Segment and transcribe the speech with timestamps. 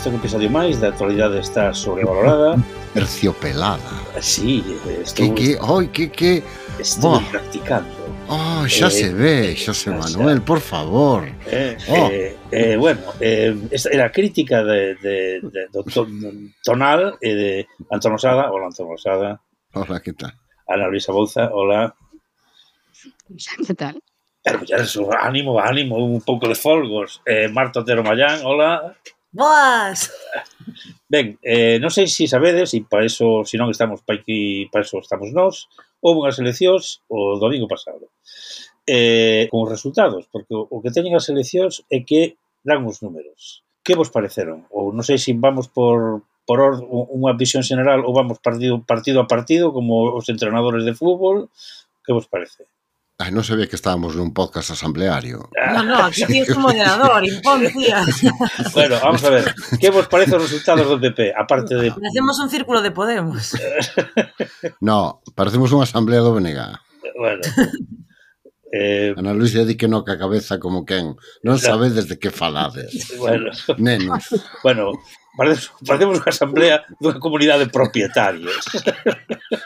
[0.00, 2.56] isto é un episodio máis da actualidade está sobrevalorada.
[2.96, 3.84] Terciopelada.
[4.22, 4.64] Sí,
[5.04, 5.34] estou...
[5.34, 6.42] Que, que, oi, que, que...
[6.80, 7.20] Estou oh.
[7.28, 7.92] practicando.
[8.26, 11.28] Ah, oh, xa eh, se ve, xa se Manuel, por favor.
[11.44, 12.08] Eh, oh.
[12.08, 13.54] eh, eh, bueno, eh,
[13.92, 15.84] era crítica de, de, de, do
[16.64, 17.50] tonal e de
[17.92, 18.48] Antón Osada.
[18.48, 19.36] Hola, Antón Osada.
[19.76, 20.32] Hola, que tal?
[20.64, 21.92] Ana Luisa Bouza, hola.
[23.68, 24.00] Que tal?
[24.00, 24.00] Eh,
[24.48, 24.80] Pero ya
[25.20, 27.20] ánimo, ánimo, un pouco de folgos.
[27.26, 28.96] Eh, Marta Otero Mayán, hola.
[29.32, 30.10] Boas!
[31.06, 34.82] Ben, eh, non sei se sabedes, e para eso, se non estamos para aquí, para
[34.82, 35.70] eso estamos nós,
[36.02, 38.10] houve unhas eleccións o domingo pasado.
[38.86, 43.62] Eh, con os resultados, porque o que teñen as eleccións é que dan os números.
[43.86, 44.66] Que vos pareceron?
[44.74, 49.22] Ou non sei se vamos por, por or, unha visión general ou vamos partido, partido
[49.22, 51.50] a partido como os entrenadores de fútbol.
[52.02, 52.66] Que vos parece?
[53.20, 55.44] Ai, non sabía que estábamos nun podcast asambleario.
[55.52, 58.00] Non, non, aquí tienes un moderador, impón, tía.
[58.76, 61.36] bueno, vamos a ver, que vos parece os resultados do PP?
[61.36, 61.92] Aparte de...
[61.92, 63.52] Parecemos un círculo de Podemos.
[64.88, 66.64] no, parecemos unha asamblea do BNG.
[67.12, 67.44] Bueno.
[68.72, 69.12] Eh...
[69.12, 71.12] Ana Luisa di que no que a cabeza como quen.
[71.44, 73.20] Non sabedes de que falades.
[73.20, 73.52] Bueno.
[73.76, 74.32] Nenos.
[74.64, 74.96] Bueno,
[75.36, 78.66] Parecemos, parecemos unha asamblea dunha comunidade de propietarios.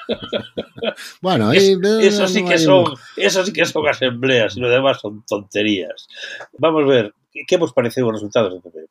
[1.25, 5.01] bueno, aí, es, eso sí que son, eso sí que son asambleas, e lo demás
[5.01, 6.05] son tonterías.
[6.61, 8.85] Vamos ver, que vos pareceu os resultados do PP?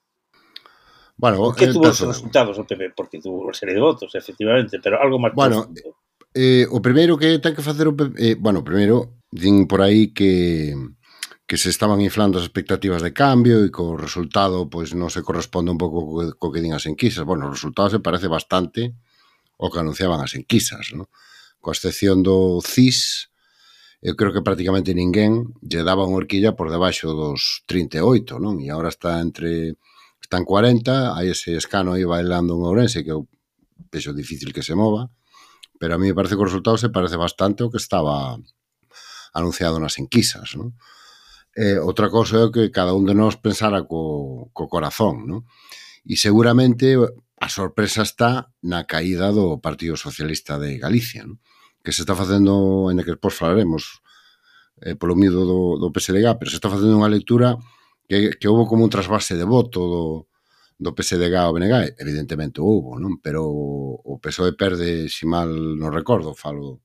[1.14, 2.98] Bueno, que eh, tuvo os resultados do PP?
[2.98, 5.38] Porque tuvo unha serie de votos, efectivamente, pero algo máis...
[5.38, 5.69] Bueno,
[6.34, 8.18] eh, o primeiro que ten que facer o PP...
[8.18, 10.74] Eh, bueno, primeiro, din por aí que
[11.46, 15.76] que se estaban inflando as expectativas de cambio e co resultado pois non se corresponde
[15.76, 17.28] un pouco co, co que din as enquisas.
[17.28, 18.96] Bueno, o resultado se parece bastante
[19.59, 21.12] o que anunciaban as enquisas, non?
[21.59, 23.31] Coa excepción do CIS,
[24.04, 28.60] eu creo que prácticamente ninguén lle daba unha horquilla por debaixo dos 38, non?
[28.64, 29.80] E agora está entre
[30.24, 33.28] están 40, hai ese escano aí bailando un Ourense que eu
[33.92, 35.12] vexo difícil que se mova,
[35.80, 38.40] pero a mí me parece que o resultado se parece bastante ao que estaba
[39.36, 40.75] anunciado nas enquisas, non?
[41.56, 45.46] Eh, outra cousa é que cada un de nós pensara co, co corazón, non?
[46.02, 47.06] E seguramente eh,
[47.38, 51.38] a sorpresa está na caída do Partido Socialista de Galicia, non?
[51.84, 54.02] que se está facendo, en que depois falaremos
[54.81, 57.59] eh, polo mido do, do PSDG, pero se está facendo unha lectura
[58.09, 60.03] que, que houve como un trasvase de voto do,
[60.80, 63.22] do PSDG ao BNG, evidentemente houve, non?
[63.22, 66.81] pero o PSOE perde, si mal non recordo, falo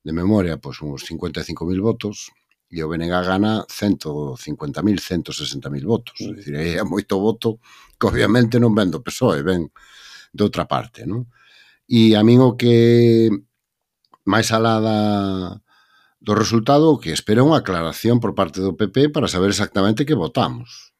[0.00, 2.32] de memoria, pois uns 55.000 votos,
[2.70, 6.20] e o BNG gana 150.000, 160.000 votos.
[6.20, 7.60] É dicir, eh, é moito voto
[7.96, 9.72] que obviamente non ven do PSOE, ven
[10.32, 11.24] de outra parte, non?
[11.88, 13.32] E a min o que
[14.28, 15.00] máis alá da,
[16.20, 20.12] do resultado o que espera unha aclaración por parte do PP para saber exactamente que
[20.12, 20.92] votamos.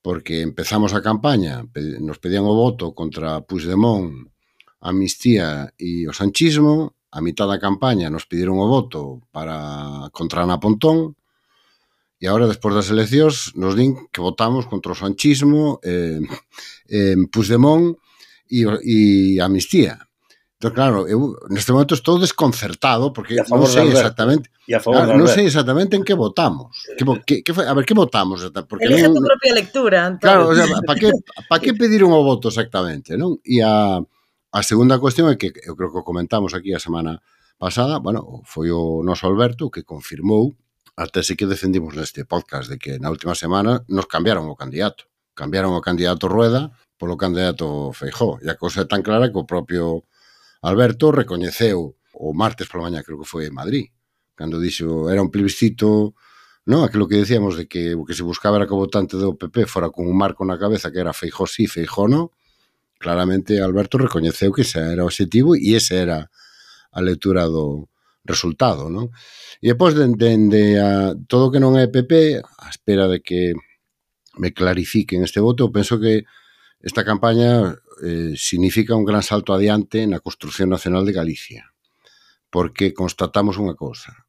[0.00, 1.66] Porque empezamos a campaña,
[2.00, 4.30] nos pedían o voto contra Puigdemont,
[4.80, 10.62] Amnistía e o sanchismo, a mitad da campaña nos pidieron o voto para contra Ana
[10.62, 11.18] Pontón
[12.20, 16.20] e agora, despois das eleccións, nos din que votamos contra o sanchismo eh,
[16.92, 17.96] eh, Puigdemont
[18.52, 18.98] e, e
[19.40, 19.96] Amnistía.
[20.60, 25.96] Entón, claro, eu neste momento estou desconcertado porque non sei exactamente claro, non sei exactamente
[25.96, 26.84] en que votamos.
[27.00, 28.44] Que, que, que, a ver, que votamos?
[28.68, 30.20] Porque Elige non, tu propia lectura, Antón.
[30.20, 31.08] Claro, o sea, para que,
[31.48, 33.40] pa que pediron o voto exactamente, non?
[33.40, 34.04] E a...
[34.50, 37.22] A segunda cuestión é que eu creo que comentamos aquí a semana
[37.54, 40.58] pasada, bueno, foi o noso Alberto que confirmou
[40.98, 45.06] a tese que defendimos neste podcast de que na última semana nos cambiaron o candidato.
[45.38, 48.42] Cambiaron o candidato Rueda polo candidato Feijó.
[48.42, 50.02] E a cousa é tan clara que o propio
[50.66, 53.94] Alberto recoñeceu o martes pola mañá, creo que foi en Madrid,
[54.34, 56.18] cando dixo era un plebiscito
[56.66, 56.82] non?
[56.82, 59.70] Aquilo que decíamos de que o que se buscaba era que o votante do PP
[59.70, 62.34] fora con un marco na cabeza que era Feijó sí, Feijó no,
[63.00, 66.28] Claramente Alberto recoñeceu que ese era o objetivo e ese era
[66.92, 67.88] a lectura do
[68.28, 69.08] resultado, non?
[69.64, 73.56] E depois dende de, a, todo que non é PP, a espera de que
[74.36, 76.28] me clarifiquen este voto, penso que
[76.84, 81.72] esta campaña eh, significa un gran salto adiante na construción nacional de Galicia,
[82.52, 84.28] porque constatamos unha cousa,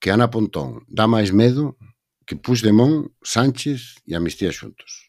[0.00, 1.76] que Ana Pontón dá máis medo
[2.24, 5.07] que Puigdemont, Sánchez e Amnistía xuntos.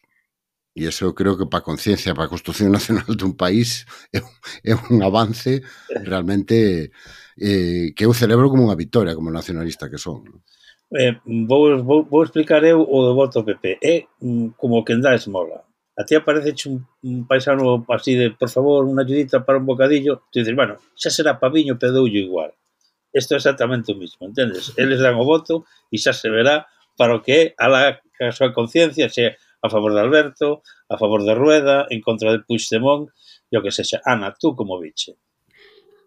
[0.80, 3.84] E eso eu creo que para a conciencia, para a construción nacional dun país
[4.16, 4.32] é un,
[4.64, 5.60] é un avance
[5.92, 6.88] realmente
[7.36, 10.24] eh, que eu celebro como unha victoria como nacionalista que son.
[10.24, 10.40] Non?
[10.96, 13.76] Eh, vou, vou, vou explicar eu o do voto PP.
[13.84, 15.68] É mm, como que dá esmola.
[16.00, 20.24] A ti aparece un, un paisano así de, por favor, unha ayudita para un bocadillo.
[20.32, 22.56] Tú dices, bueno, xa será paviño, pero doulle igual.
[23.12, 24.72] Isto é exactamente o mismo, entendes?
[24.80, 26.64] Eles dan o voto e xa se verá
[26.96, 30.96] para o que é a, la, a súa conciencia, se a favor de Alberto, a
[30.96, 33.08] favor de Rueda, en contra de Puigdemont,
[33.50, 33.98] e o que sexa.
[34.06, 35.18] Ana, tú como biche?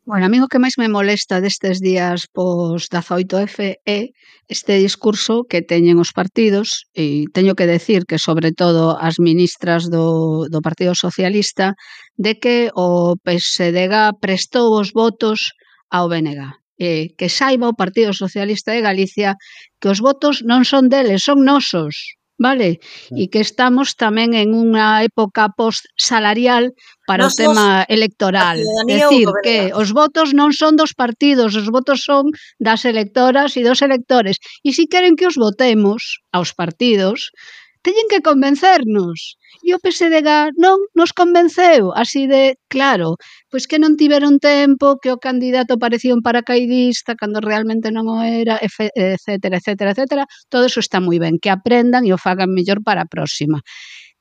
[0.06, 4.12] Bueno, a mí o que máis me molesta destes días pos 18F é
[4.52, 9.88] este discurso que teñen os partidos e teño que decir que sobre todo as ministras
[9.88, 11.80] do, do Partido Socialista
[12.20, 15.56] de que o PSDG prestou os votos
[15.88, 16.52] ao BNG.
[16.76, 19.40] E que saiba o Partido Socialista de Galicia
[19.80, 22.84] que os votos non son deles, son nosos vale?
[23.16, 26.76] E que estamos tamén en unha época post-salarial
[27.08, 28.60] para Nos o tema electoral.
[28.84, 33.80] Decir que os votos non son dos partidos, os votos son das electoras e dos
[33.80, 34.44] electores.
[34.68, 37.32] E se si queren que os votemos aos partidos,
[37.84, 39.38] teñen que convencernos.
[39.62, 43.20] E o PSDG non nos convenceu, así de claro,
[43.52, 48.18] pois que non tiveron tempo, que o candidato parecía un paracaidista cando realmente non o
[48.24, 50.24] era, etcétera, etcétera, etcétera.
[50.50, 53.62] Todo eso está moi ben, que aprendan e o fagan mellor para a próxima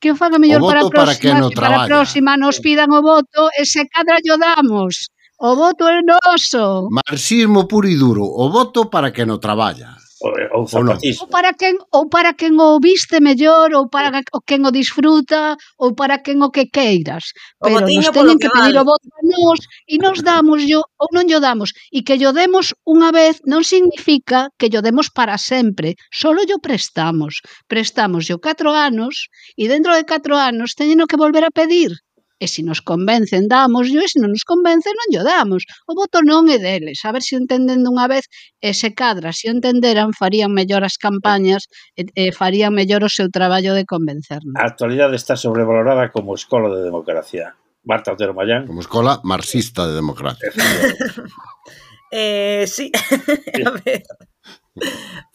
[0.02, 2.90] que o faga mellor o para a próxima, para, no para a próxima nos pidan
[2.90, 5.06] o voto e se cadra yo damos.
[5.38, 6.86] O voto é noso.
[6.90, 8.26] Marxismo puro e duro.
[8.26, 10.01] O voto para que no traballa.
[10.22, 11.26] Eh, ou, zapatismo.
[11.26, 15.56] Ou, para quen, ou para quen o viste mellor, ou para o quen o disfruta,
[15.78, 17.34] ou para quen o que queiras.
[17.58, 18.82] Pero nos teñen que, que pedir vale.
[18.82, 19.60] o voto a nós
[19.90, 21.74] e nos damos yo, ou non yo damos.
[21.90, 25.98] E que yo demos unha vez non significa que yo demos para sempre.
[26.14, 27.42] Solo yo prestamos.
[27.66, 29.26] Prestamos yo catro anos
[29.58, 31.98] e dentro de catro anos teñen que volver a pedir.
[32.42, 35.62] E se nos convencen, damos e se non nos convencen, non lle damos.
[35.86, 36.98] O voto non é deles.
[37.06, 38.26] A ver se entenden dunha vez,
[38.58, 43.30] e se cadra, se entenderan, farían mellor as campañas, e, e farían mellor o seu
[43.30, 44.58] traballo de convencernos.
[44.58, 47.54] A actualidade está sobrevalorada como escola de democracia.
[47.86, 48.66] Marta Otero Mayán.
[48.66, 50.50] Como escola marxista de democracia.
[52.10, 52.90] eh, sí,
[53.66, 54.02] a ver.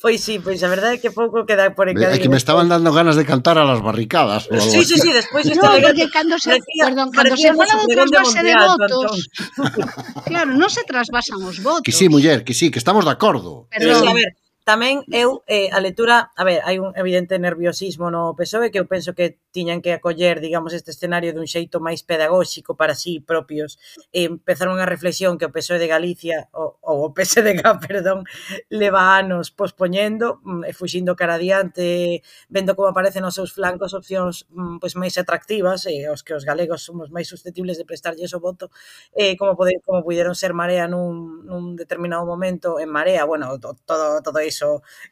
[0.02, 2.18] Pois sí, pois a verdade é que pouco queda por encadir.
[2.18, 4.50] É que me estaban dando ganas de cantar a las barricadas.
[4.50, 8.42] Sí, sí, sí, despois no, porque cando se, parecía, perdón, cando se fala de trasvase
[8.42, 9.30] de votos,
[10.30, 11.86] claro, non se trasvasan os votos.
[11.86, 13.70] Que sí, muller, que sí, que estamos de acordo.
[13.70, 14.34] Pero, Pero a ver,
[14.68, 18.84] Tamén eu, eh, a lectura, a ver, hai un evidente nerviosismo no PSOE que eu
[18.84, 23.80] penso que tiñan que acoller, digamos, este escenario dun xeito máis pedagóxico para sí propios.
[24.12, 28.28] e empezar unha reflexión que o PSOE de Galicia, ou, ou o PSDG, perdón,
[28.68, 32.20] leva anos pospoñendo, mm, e fuxindo cara adiante,
[32.52, 36.44] vendo como aparecen os seus flancos opcións mm, pois máis atractivas, e os que os
[36.44, 38.68] galegos somos máis susceptibles de prestarlle o voto,
[39.16, 43.56] eh, como, poder, como puderon ser Marea nun, nun determinado momento, en Marea, bueno,
[43.88, 44.57] todo, todo iso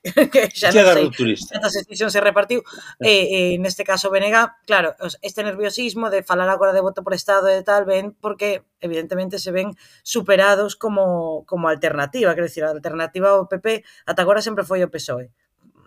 [0.34, 2.60] que xa non sei cantas decisións se repartiu
[2.98, 7.04] e, eh, e eh, neste caso Benega, claro, este nerviosismo de falar agora de voto
[7.04, 9.74] por Estado e tal ven porque evidentemente se ven
[10.04, 14.92] superados como, como alternativa, quer decir, a alternativa ao PP ata agora sempre foi o
[14.92, 15.30] PSOE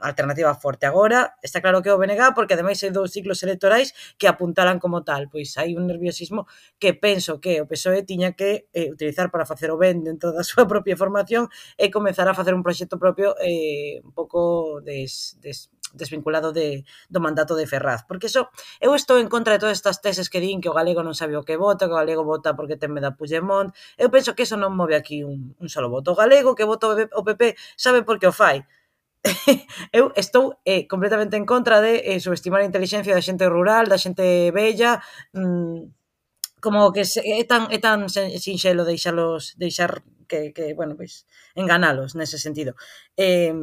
[0.00, 0.86] alternativa forte.
[0.86, 4.78] Agora, está claro que é o BNG, porque ademais hai dous ciclos electorais que apuntaran
[4.78, 5.28] como tal.
[5.30, 6.46] Pois hai un nerviosismo
[6.78, 10.42] que penso que o PSOE tiña que eh, utilizar para facer o ben dentro da
[10.48, 15.70] súa propia formación e comenzar a facer un proxecto propio eh, un pouco des, des,
[15.92, 18.04] desvinculado de, do mandato de Ferraz.
[18.04, 18.48] Porque eso,
[18.80, 21.36] eu estou en contra de todas estas teses que din que o galego non sabe
[21.36, 23.72] o que vota, que o galego vota porque ten da Puigdemont.
[23.96, 26.12] Eu penso que eso non move aquí un, un solo voto.
[26.12, 28.64] O galego que vota o PP sabe por que o fai
[29.92, 33.98] eu estou eh, completamente en contra de eh, subestimar a inteligencia da xente rural, da
[33.98, 35.94] xente bella, mm,
[36.60, 42.14] como que se, é tan é tan sinxelo deixalos deixar que, que bueno, pois enganalos
[42.18, 42.74] nese sentido.
[43.16, 43.54] Eh,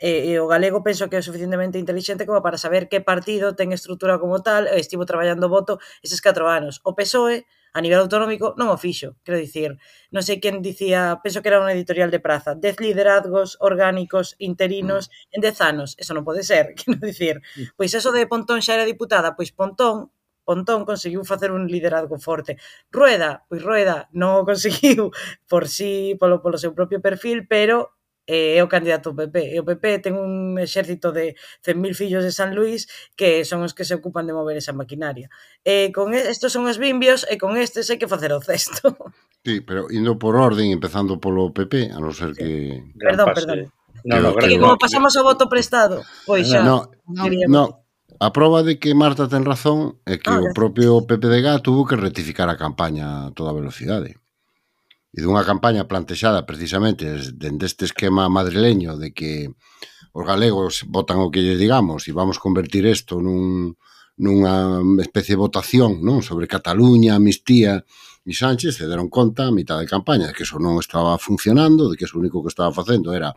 [0.00, 3.70] e, e o galego penso que é suficientemente inteligente como para saber que partido ten
[3.76, 6.80] estrutura como tal, estivo traballando voto eses 4 anos.
[6.88, 9.18] O PSOE a nivel autonómico non o fixo.
[9.22, 9.78] Quero dicir,
[10.10, 15.08] non sei quen dicía, penso que era unha editorial de praza, 10 liderazgos orgánicos interinos
[15.08, 15.34] mm.
[15.36, 15.88] en 10 anos.
[15.98, 17.44] Eso non pode ser, quero dicir.
[17.78, 20.10] Pois eso de Pontón xa era diputada, pois Pontón
[20.50, 22.58] Pontón conseguiu facer un liderazgo forte.
[22.90, 25.14] Rueda, pois Rueda non o conseguiu
[25.46, 27.99] por si, sí, polo, polo seu propio perfil, pero
[28.30, 29.50] eh, é o candidato PP.
[29.50, 31.34] E o PP ten un exército de
[31.66, 32.86] 100.000 fillos de San Luís
[33.18, 35.26] que son os que se ocupan de mover esa maquinaria.
[35.66, 38.94] E con estes son os bimbios e con estes hai que facer o cesto.
[39.40, 42.76] Sí, pero indo por orden, empezando polo PP, a non ser que...
[42.76, 42.92] Sí.
[43.00, 43.48] Perdón, pase.
[43.48, 43.72] perdón.
[44.04, 46.60] No, no, que, como pasamos ao voto prestado, pois xa.
[46.60, 47.64] No, no, no,
[48.20, 51.88] A prova de que Marta ten razón é que ah, o propio PPDG de tuvo
[51.88, 54.19] que rectificar a campaña a toda velocidade
[55.10, 59.50] e dunha campaña plantexada precisamente dende este esquema madrileño de que
[60.14, 63.74] os galegos votan o que lle digamos e vamos convertir isto nun,
[64.20, 67.82] nunha especie de votación non sobre Cataluña, Amnistía
[68.22, 71.98] e Sánchez se deron conta a mitad de campaña que eso non estaba funcionando, de
[71.98, 73.34] que o único que estaba facendo era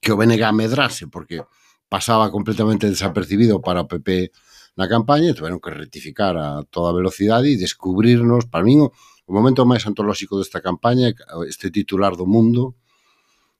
[0.00, 1.44] que o BNG medrase porque
[1.90, 4.32] pasaba completamente desapercibido para o PP
[4.78, 8.86] na campaña e tiveron que rectificar a toda velocidade e descubrirnos, para min,
[9.30, 11.14] O momento máis antolóxico desta campaña
[11.46, 12.74] este titular do mundo,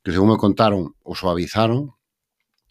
[0.03, 1.95] que según me contaron, o suavizaron,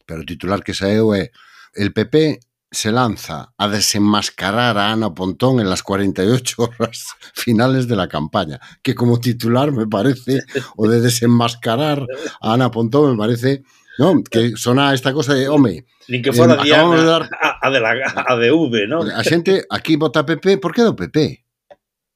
[0.03, 1.31] pero o titular que saeu é
[1.79, 7.95] El PP se lanza a desenmascarar a Ana Pontón en las 48 horas finales de
[7.95, 10.43] la campaña, que como titular me parece,
[10.75, 12.03] o de desenmascarar
[12.43, 13.63] a Ana Pontón me parece,
[13.97, 14.21] ¿no?
[14.27, 17.23] Que sona esta cosa de, home, Nin que fora eh, Diana, de dar...
[17.31, 17.95] a, a, de la,
[18.27, 19.07] a de V, ¿no?
[19.07, 21.47] A xente aquí vota PP, por que do PP?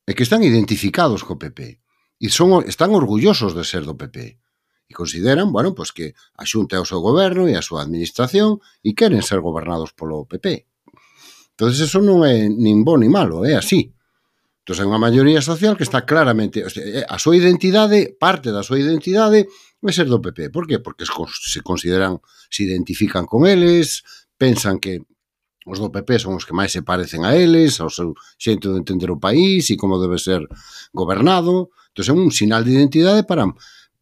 [0.05, 1.79] é que están identificados co PP
[2.19, 4.39] e son, están orgullosos de ser do PP
[4.87, 8.59] e consideran, bueno, pois que a xunta é o seu goberno e a súa administración
[8.83, 10.67] e queren ser gobernados polo PP.
[11.55, 13.95] Entonces eso non é nin bo ni malo, é así.
[14.63, 16.63] Entón, é unha maioría social que está claramente...
[16.63, 20.51] A súa identidade, parte da súa identidade, é ser do PP.
[20.51, 20.79] Por que?
[20.79, 24.07] Porque se consideran, se identifican con eles,
[24.39, 25.03] pensan que
[25.65, 28.79] os do PP son os que máis se parecen a eles, ao seu xeito de
[28.79, 30.43] entender o país e como debe ser
[30.91, 31.71] gobernado.
[31.93, 33.47] Entón, é un sinal de identidade para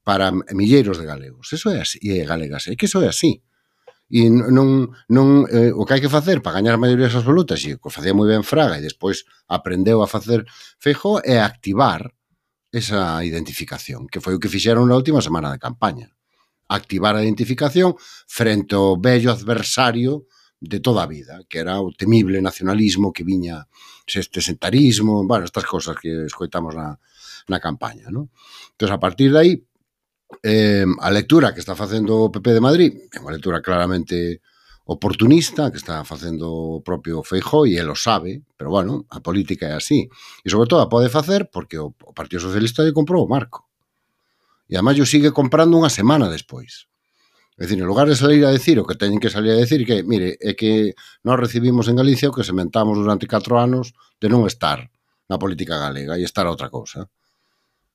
[0.03, 1.53] para milleiros de galegos.
[1.53, 3.43] Eso é así, e galegas, é que eso é así.
[4.11, 7.87] E non, non eh, o que hai que facer para gañar maiorías absolutas, e o
[7.87, 10.43] facía moi ben Fraga e despois aprendeu a facer
[10.83, 12.11] Feijó, é activar
[12.75, 16.11] esa identificación, que foi o que fixeron na última semana de campaña.
[16.67, 17.95] Activar a identificación
[18.27, 20.27] frente ao bello adversario
[20.61, 23.67] de toda a vida, que era o temible nacionalismo que viña
[24.05, 27.01] este sentarismo, bueno, estas cosas que escoitamos na,
[27.49, 28.29] na campaña, non?
[28.77, 29.51] Entón, a partir de aí,
[30.45, 34.45] eh, a lectura que está facendo o PP de Madrid é unha lectura claramente
[34.85, 39.65] oportunista que está facendo o propio Feijó e el o sabe, pero bueno, a política
[39.65, 40.09] é así.
[40.45, 43.65] E sobre todo a pode facer porque o Partido Socialista lle comprou o marco.
[44.69, 46.90] E además yo sigue comprando unha semana despois.
[47.59, 49.83] É dicir, en lugar de salir a decir o que teñen que salir a decir
[49.83, 54.27] que, mire, é que nós recibimos en Galicia o que sementamos durante 4 anos de
[54.31, 54.87] non estar
[55.27, 57.11] na política galega e estar a outra cousa.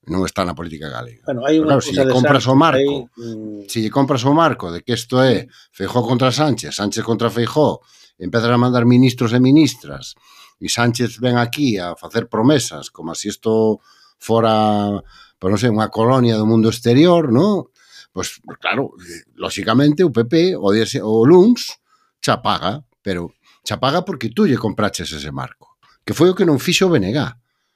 [0.07, 1.27] Non está na política galega.
[1.27, 3.67] Bueno, hai Pero, claro, se lle compras Sánchez, o marco, hai...
[3.67, 7.27] se si lle compras o marco de que isto é Feijó contra Sánchez, Sánchez contra
[7.27, 7.83] Feijó,
[8.17, 10.15] empezas a mandar ministros e ministras
[10.63, 13.83] e Sánchez ven aquí a facer promesas como se si isto
[14.17, 14.97] fora,
[15.37, 17.69] pois non sei, unha colonia do mundo exterior, non?
[18.17, 18.97] Pois, claro,
[19.37, 21.77] lóxicamente o PP o, DS, o LUNS
[22.17, 23.29] xa paga, pero
[23.61, 26.91] xa paga porque tú lle compraches ese marco, que foi o que non fixo o
[26.97, 27.21] BNG.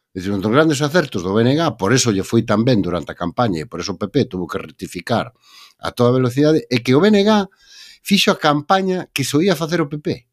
[0.09, 3.19] Dicir, un dos grandes acertos do BNG, por eso lle foi tan ben durante a
[3.21, 5.29] campaña e por eso o PP tuvo que rectificar
[5.77, 7.45] a toda velocidade, é que o BNG
[8.01, 10.25] fixo a campaña que soía facer o PP.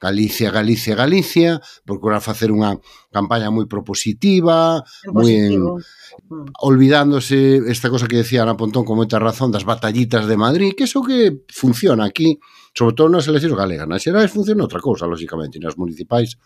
[0.00, 2.76] Galicia, Galicia, Galicia, procurar facer unha
[3.08, 6.60] campaña moi propositiva, moi en, mm.
[6.60, 10.84] olvidándose esta cosa que decía Ana Pontón con moita razón das batallitas de Madrid, que
[10.84, 12.36] iso que funciona aquí,
[12.76, 16.36] sobre todo nas eleccións galegas, nas xerais funciona outra cousa, lógicamente, nas municipais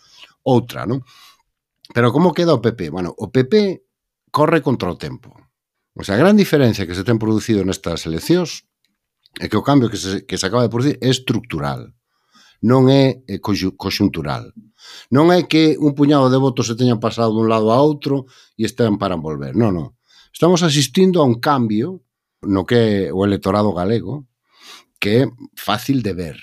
[0.44, 1.02] outra, non?
[1.90, 2.92] Pero como queda o PP?
[2.92, 3.82] Bueno, o PP
[4.30, 5.34] corre contra o tempo.
[5.98, 8.68] O sea, a gran diferencia que se ten producido nestas eleccións
[9.42, 11.97] é que o cambio que se, que se acaba de producir é estructural
[12.62, 14.50] non é eh, coxuntural.
[15.12, 18.26] Non é que un puñado de votos se teñan pasado dun lado a outro
[18.58, 19.54] e estén para envolver.
[19.54, 19.94] Non, non.
[20.32, 22.02] Estamos asistindo a un cambio
[22.42, 24.26] no que é o electorado galego
[24.98, 25.24] que é
[25.54, 26.38] fácil de ver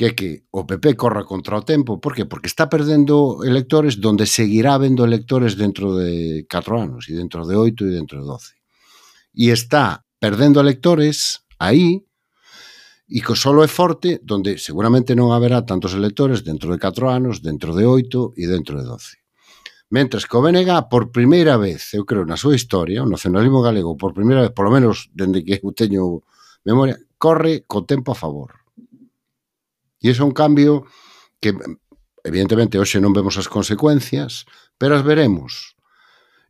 [0.00, 2.24] que é que o PP corra contra o tempo, por que?
[2.24, 7.54] Porque está perdendo electores donde seguirá vendo electores dentro de 4 anos, e dentro de
[7.54, 8.54] 8 e dentro de 12.
[9.36, 12.00] E está perdendo electores aí
[13.10, 17.42] e que solo é forte donde seguramente non haberá tantos electores dentro de 4 anos,
[17.42, 19.18] dentro de 8 e dentro de 12.
[19.90, 23.98] Mentres que o BNG, por primeira vez, eu creo, na súa historia, o nacionalismo galego,
[23.98, 26.22] por primeira vez, polo menos dende que eu teño
[26.62, 28.62] memoria, corre co tempo a favor.
[29.98, 30.86] E iso é un cambio
[31.42, 31.50] que,
[32.22, 34.46] evidentemente, hoxe non vemos as consecuencias,
[34.78, 35.74] pero as veremos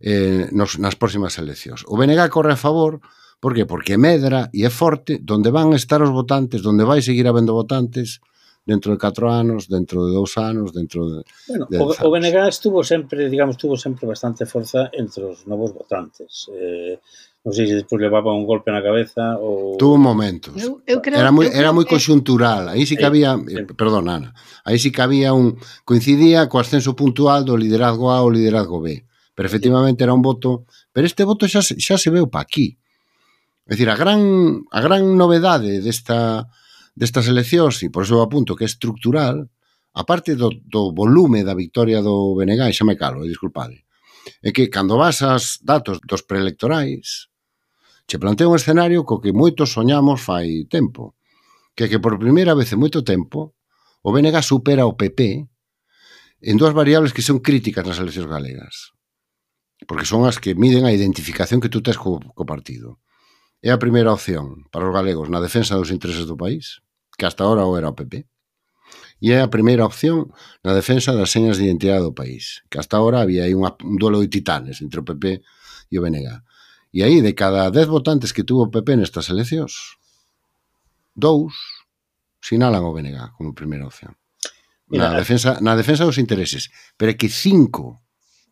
[0.04, 1.88] eh, nos, nas próximas eleccións.
[1.88, 3.00] O BNG corre a favor,
[3.40, 3.64] Por que?
[3.64, 8.20] Porque medra e é forte donde van estar os votantes, donde vai seguir habendo votantes
[8.68, 11.96] dentro de 4 anos, dentro de 2 anos, dentro de Bueno, de o, anos.
[12.04, 16.52] o BNG estuvo sempre, digamos, tuvo sempre bastante forza entre os novos votantes.
[16.52, 17.00] Eh,
[17.40, 20.60] non sei se despois levaba un golpe na cabeza ou Tuvo momentos.
[20.60, 22.68] Eu, eu creo, era moi era moi conxuntural.
[22.68, 24.36] Aí sí que había, eh, perdón, Ana.
[24.68, 25.56] Aí sí que había un
[25.88, 29.08] coincidía co ascenso puntual do liderazgo A ao liderazgo B.
[29.32, 32.76] Pero efectivamente era un voto, pero este voto xa xa se veu pa aquí
[33.66, 34.20] É dicir, a gran,
[34.70, 36.48] a gran novedade desta,
[36.94, 39.48] destas eleccións, e por iso apunto que é estructural,
[39.92, 43.84] a parte do, do volume da victoria do BNG, xa me calo, eh, disculpade,
[44.42, 47.30] é que cando vas as datos dos preelectorais,
[48.06, 51.14] che plantea un escenario co que moitos soñamos fai tempo,
[51.74, 53.54] que que por primeira vez en moito tempo
[54.02, 55.46] o BNG supera o PP
[56.42, 58.74] en dúas variables que son críticas nas eleccións galegas,
[59.86, 62.98] porque son as que miden a identificación que tú tes co, co partido
[63.62, 66.80] é a primeira opción para os galegos na defensa dos intereses do país,
[67.16, 68.24] que hasta ahora o era o PP,
[69.20, 70.32] e é a primeira opción
[70.64, 74.00] na defensa das señas de identidade do país, que hasta ahora había aí unha, un
[74.00, 75.44] duelo de titanes entre o PP
[75.92, 76.40] e o BNG.
[76.90, 80.00] E aí, de cada dez votantes que tuvo o PP nestas eleccións,
[81.12, 81.52] dous
[82.40, 84.16] sinalan o BNG como primeira opción.
[84.88, 86.72] Na Mira, defensa, na defensa dos intereses.
[86.96, 88.02] Pero é que cinco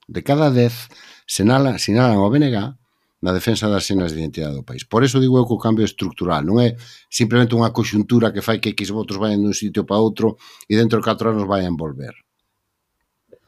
[0.06, 0.92] de cada dez
[1.26, 2.77] sinalan, sinalan o BNG
[3.18, 4.86] na defensa das senas de identidade do país.
[4.86, 6.78] Por eso digo eu que o cambio é estructural, non é
[7.10, 10.38] simplemente unha coxuntura que fai que X votos vayan dun sitio para outro
[10.70, 12.14] e dentro de 4 anos vayan volver.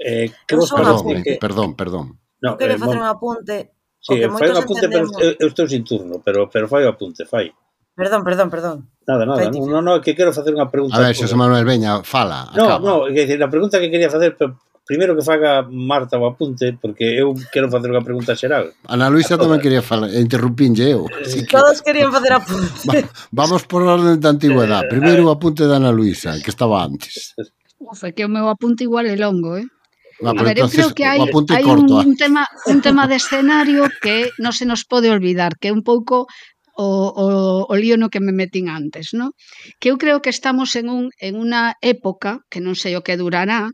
[0.01, 1.33] Eh, que vos perdón, eh, que...
[1.39, 2.07] perdón, perdón.
[2.43, 3.57] No, quero eh, facer un apunte.
[4.01, 5.13] Sí, fai un apunte, entendemos...
[5.13, 7.53] pero eu, eu estou sin turno, pero, pero fai o apunte, fai.
[7.95, 8.77] Perdón, perdón, perdón.
[9.07, 10.97] Nada, nada, non, non, no, que quero facer unha pregunta.
[10.97, 12.81] A ver, Xosé Manuel, veña, fala, No, acaba.
[12.81, 14.57] no, que, a pregunta que quería facer, pero,
[14.91, 18.75] primeiro que faga Marta o apunte, porque eu quero facer unha pregunta xeral.
[18.91, 21.07] Ana Luisa tamén quería falar, interrumpinlle eu.
[21.23, 21.55] Así que...
[21.55, 23.07] Todos querían facer apunte.
[23.31, 24.91] Va, vamos por orden de antigüedade.
[24.91, 27.39] Eh, primeiro o apunte de Ana Luisa, que estaba antes.
[27.79, 29.71] Ufa, que o meu apunte igual é longo, eh?
[30.19, 33.87] Va, a ver, eu creo que hai, hai un, un, tema, un tema de escenario
[34.03, 36.27] que non se nos pode olvidar, que é un pouco
[36.75, 37.27] o, o,
[37.71, 39.39] o lío no que me metín antes, no?
[39.79, 43.15] Que eu creo que estamos en, un, en unha época, que non sei o que
[43.15, 43.71] durará,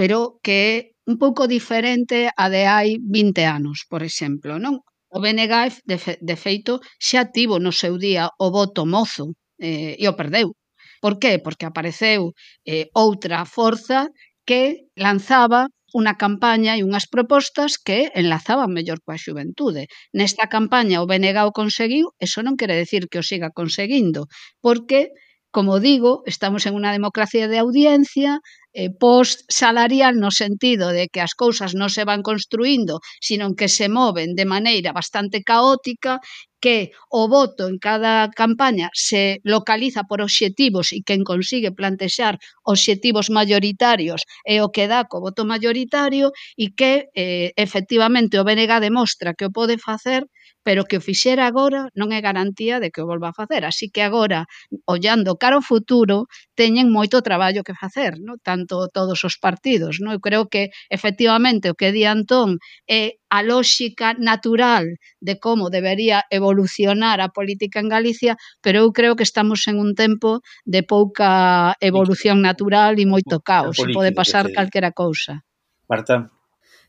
[0.00, 4.80] pero que é un pouco diferente a de hai 20 anos, por exemplo, non?
[5.12, 10.00] O BNG, de, fe, de feito, xa tivo no seu día o voto mozo eh,
[10.00, 10.56] e o perdeu.
[11.04, 11.36] Por qué?
[11.44, 12.32] Porque apareceu
[12.64, 14.08] eh, outra forza
[14.48, 19.84] que lanzaba unha campaña e unhas propostas que enlazaban mellor coa xuventude.
[20.16, 24.32] Nesta campaña o BNG o conseguiu, eso non quere decir que o siga conseguindo,
[24.64, 25.12] porque
[25.50, 28.38] como digo, estamos en unha democracia de audiencia,
[28.72, 33.86] eh, post-salarial no sentido de que as cousas non se van construindo, sino que se
[33.90, 36.20] moven de maneira bastante caótica
[36.60, 42.34] que o voto en cada campaña se localiza por obxectivos e quen consigue plantexar
[42.72, 46.26] obxectivos mayoritarios é o que dá co voto mayoritario
[46.62, 50.22] e que eh, efectivamente o BNG demostra que o pode facer
[50.66, 53.62] pero que o fixera agora non é garantía de que o volva a facer.
[53.64, 54.44] Así que agora,
[54.84, 56.28] ollando cara ao futuro,
[56.60, 58.36] teñen moito traballo que facer, no?
[58.48, 60.00] tanto todos os partidos.
[60.00, 60.16] Non?
[60.16, 66.26] Eu creo que, efectivamente, o que di Antón é a lóxica natural de como debería
[66.30, 71.76] evolucionar a política en Galicia, pero eu creo que estamos en un tempo de pouca
[71.78, 73.78] evolución natural e moito caos.
[73.78, 75.46] Política, Pode pasar calquera cousa.
[75.86, 76.30] Marta,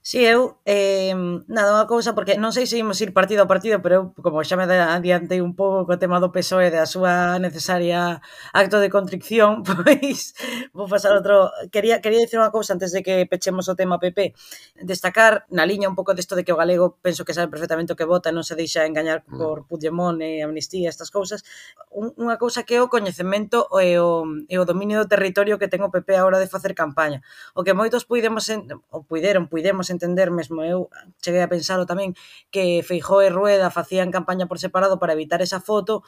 [0.03, 1.13] Si sí, eu eh,
[1.45, 4.41] nada, unha cousa porque non sei se imos ir partido a partido, pero eu como
[4.41, 8.17] xa me adiantei un pouco co tema do PSOE da súa necesaria
[8.49, 10.33] acto de contrición, pois
[10.73, 14.33] vou pasar outro, quería quería dicir unha cousa antes de que pechemos o tema PP,
[14.81, 17.97] destacar na liña un pouco desto de que o galego penso que sabe perfectamente o
[17.99, 19.37] que vota, non se deixa engañar mm.
[19.37, 21.45] por Puigdemont e amnistía, estas cousas,
[21.93, 25.85] unha cousa que é o coñecemento e o, e o dominio do territorio que ten
[25.85, 27.21] o PP a hora de facer campaña.
[27.53, 32.15] O que moitos puidemos en, o puideron, puidemos entender mesmo, eu cheguei a pensalo tamén,
[32.49, 36.01] que Feijó e Rueda facían campaña por separado para evitar esa foto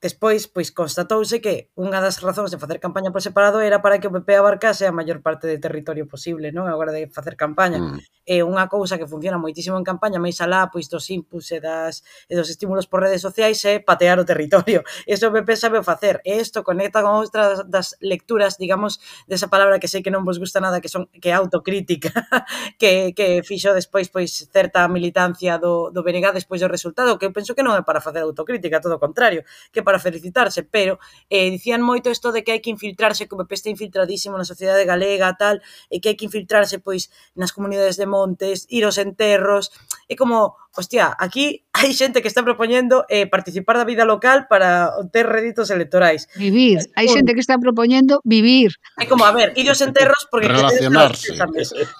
[0.00, 4.06] Despois, pois constatouse que unha das razóns de facer campaña por separado era para que
[4.06, 6.70] o PP abarcase a maior parte de territorio posible, non?
[6.70, 7.82] Agora de facer campaña.
[7.82, 7.98] Mm.
[8.22, 12.06] É unha cousa que funciona moitísimo en campaña, máis alá pois dos inputs e, das,
[12.30, 14.86] e dos estímulos por redes sociais é patear o territorio.
[15.10, 16.22] Eso o PP sabe facer.
[16.22, 20.22] E isto conecta con outra das, das lecturas, digamos, desa palabra que sei que non
[20.22, 22.14] vos gusta nada, que son que autocrítica,
[22.78, 27.34] que, que fixo despois pois certa militancia do, do BNG despois do resultado, que eu
[27.34, 29.42] penso que non é para facer autocrítica, todo o contrario,
[29.74, 31.00] que para felicitarse, pero
[31.32, 34.44] eh, dicían moito isto de que hai que infiltrarse, que o PP está infiltradísimo na
[34.44, 39.00] sociedade galega, tal, e que hai que infiltrarse pois nas comunidades de montes, ir aos
[39.00, 39.72] enterros,
[40.04, 44.98] e como, hostia, aquí hai xente que está propoñendo eh, participar da vida local para
[44.98, 46.26] obter réditos electorais.
[46.34, 48.74] Vivir, hai xente que está propoñendo vivir.
[48.98, 51.38] É como, a ver, idos enterros porque relacionarse.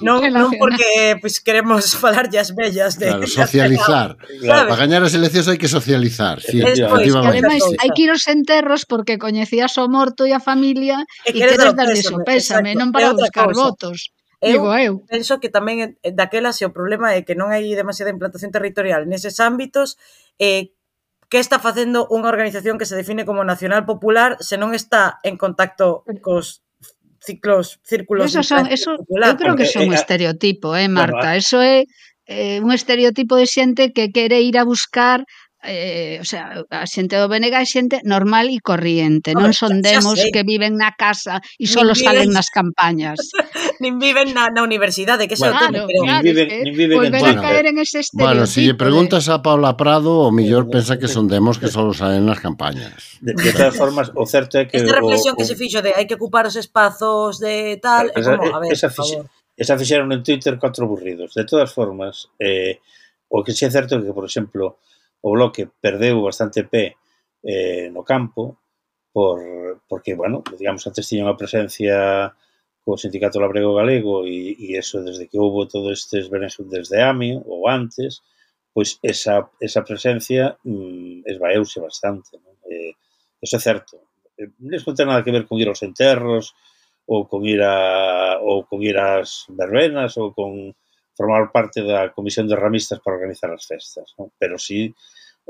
[0.02, 4.08] Non, non porque pues, queremos falar as bellas de claro, socializar.
[4.42, 6.42] Claro, para gañar as eleccións hai que socializar.
[6.42, 11.06] Sí, Despois, ademais, hai que ir aos enterros porque coñecías o morto e a familia
[11.22, 14.10] e, e queres pésame, pésame non para buscar votos.
[14.40, 17.74] Eu, Digo, eu penso que tamén eh, daquela se o problema é que non hai
[17.74, 19.98] demasiada implantación territorial neses ámbitos,
[20.38, 20.70] eh,
[21.28, 25.36] que está facendo unha organización que se define como nacional popular se non está en
[25.36, 26.62] contacto cos
[27.18, 28.30] ciclos, círculos...
[28.30, 31.36] Eso son, eso, popular, eu creo que son un estereotipo, eh, eh, eh Marta?
[31.36, 31.84] Eso é
[32.30, 35.26] eh, un estereotipo de xente que quere ir a buscar
[35.64, 40.14] eh, o sea, a xente do BNG é xente normal e corriente, non son demos
[40.30, 42.06] que viven na casa e solo viven...
[42.06, 43.18] salen nas campañas.
[43.82, 46.02] nin viven na, na universidade, que bueno, claro, pero...
[46.06, 48.62] claro, nin viven, es que nin viven en bueno, a caer en ese bueno, se
[48.62, 52.22] si lle preguntas a Paula Prado, o millor pensa que son demos que solo salen
[52.22, 53.18] nas campañas.
[53.18, 54.78] De, de todas formas, o certo é que...
[54.78, 55.38] Esta reflexión o, o...
[55.42, 58.14] que se fixo de hai que ocupar os espazos de tal...
[58.14, 59.26] Esa, como, a ver, esa, fixe,
[59.58, 61.34] esa fixeron en Twitter catro burridos.
[61.34, 62.78] De todas formas, eh,
[63.26, 64.78] o que si é certo é que, por exemplo,
[65.22, 66.96] o Bloque perdeu bastante pé
[67.42, 68.58] eh, no campo
[69.12, 72.30] por, porque, bueno, digamos, antes tiña unha presencia
[72.82, 77.44] co Sindicato Labrego Galego e, e eso desde que houve todo estes beneficios desde AMIO
[77.44, 78.24] ou antes,
[78.72, 82.38] pois esa, esa presencia mm, esvaeuse bastante.
[82.40, 82.56] Non?
[82.70, 82.94] Eh,
[83.42, 84.00] eso é certo.
[84.38, 86.54] Eh, non ten nada que ver con ir aos enterros
[87.04, 90.72] ou con ir a, ou con ir ás verbenas ou con
[91.18, 94.30] formar parte da Comisión de Ramistas para organizar as festas, non?
[94.38, 94.94] pero sí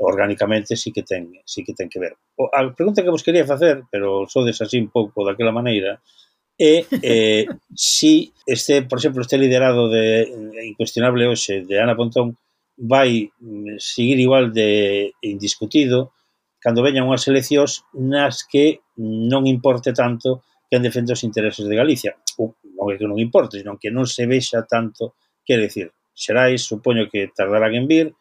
[0.01, 2.17] orgánicamente sí que ten, sí que ten que ver.
[2.41, 6.01] O, a pregunta que vos quería facer, pero sodes así un pouco daquela maneira,
[6.57, 7.45] é eh,
[7.77, 10.25] si este, por exemplo, este liderado de
[10.65, 12.33] incuestionable hoxe de Ana Pontón
[12.81, 16.17] vai mm, seguir igual de indiscutido
[16.59, 22.17] cando veñan unhas eleccións nas que non importe tanto que defende os intereses de Galicia.
[22.41, 25.15] O, non é que non importe, senón que non se vexa tanto
[25.49, 28.13] Quero dicir, xerais, supoño que tardarán en vir,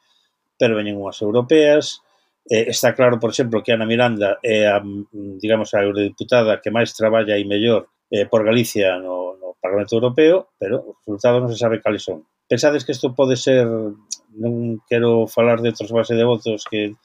[0.57, 2.01] pero veñen unhas europeas,
[2.49, 4.81] eh, está claro, por exemplo, que Ana Miranda é a,
[5.13, 10.57] digamos, a eurodiputada que máis traballa e mellor eh, por Galicia no, no Parlamento Europeo,
[10.57, 12.25] pero os resultados non se sabe cales son.
[12.49, 16.97] Pensades que isto pode ser, non quero falar de trasvase de votos que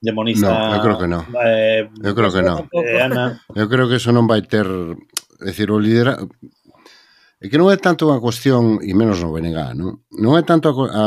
[0.00, 0.48] demoniza...
[0.48, 1.22] No, eu creo que non.
[1.36, 2.64] Eh, eu creo que non.
[2.72, 3.44] Eh, Ana.
[3.52, 4.64] Eu creo que eso non vai ter...
[4.64, 6.16] É dicir, o lidera
[7.40, 10.72] é que non é tanto unha cuestión, e menos no BNG, non, non é tanto
[10.72, 11.04] a, a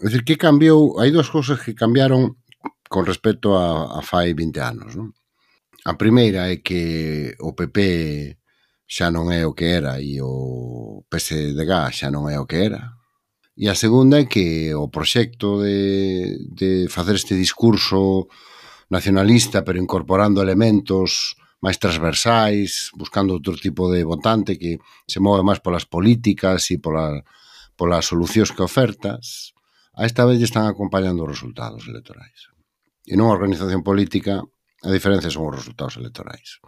[0.00, 2.40] é dicir, que cambiou, hai dúas cousas que cambiaron
[2.88, 5.12] con respecto a, a fai 20 anos, non?
[5.84, 8.36] A primeira é que o PP
[8.88, 12.96] xa non é o que era e o PSDG xa non é o que era.
[13.58, 18.32] E a segunda é que o proxecto de, de facer este discurso
[18.88, 24.78] nacionalista pero incorporando elementos máis transversais, buscando outro tipo de votante que
[25.10, 27.26] se move máis polas políticas e pola,
[27.74, 29.54] polas solucións que ofertas,
[29.98, 32.54] a esta vez están acompañando os resultados electorais.
[33.02, 34.38] E non a organización política,
[34.86, 36.62] a diferencia son os resultados electorais.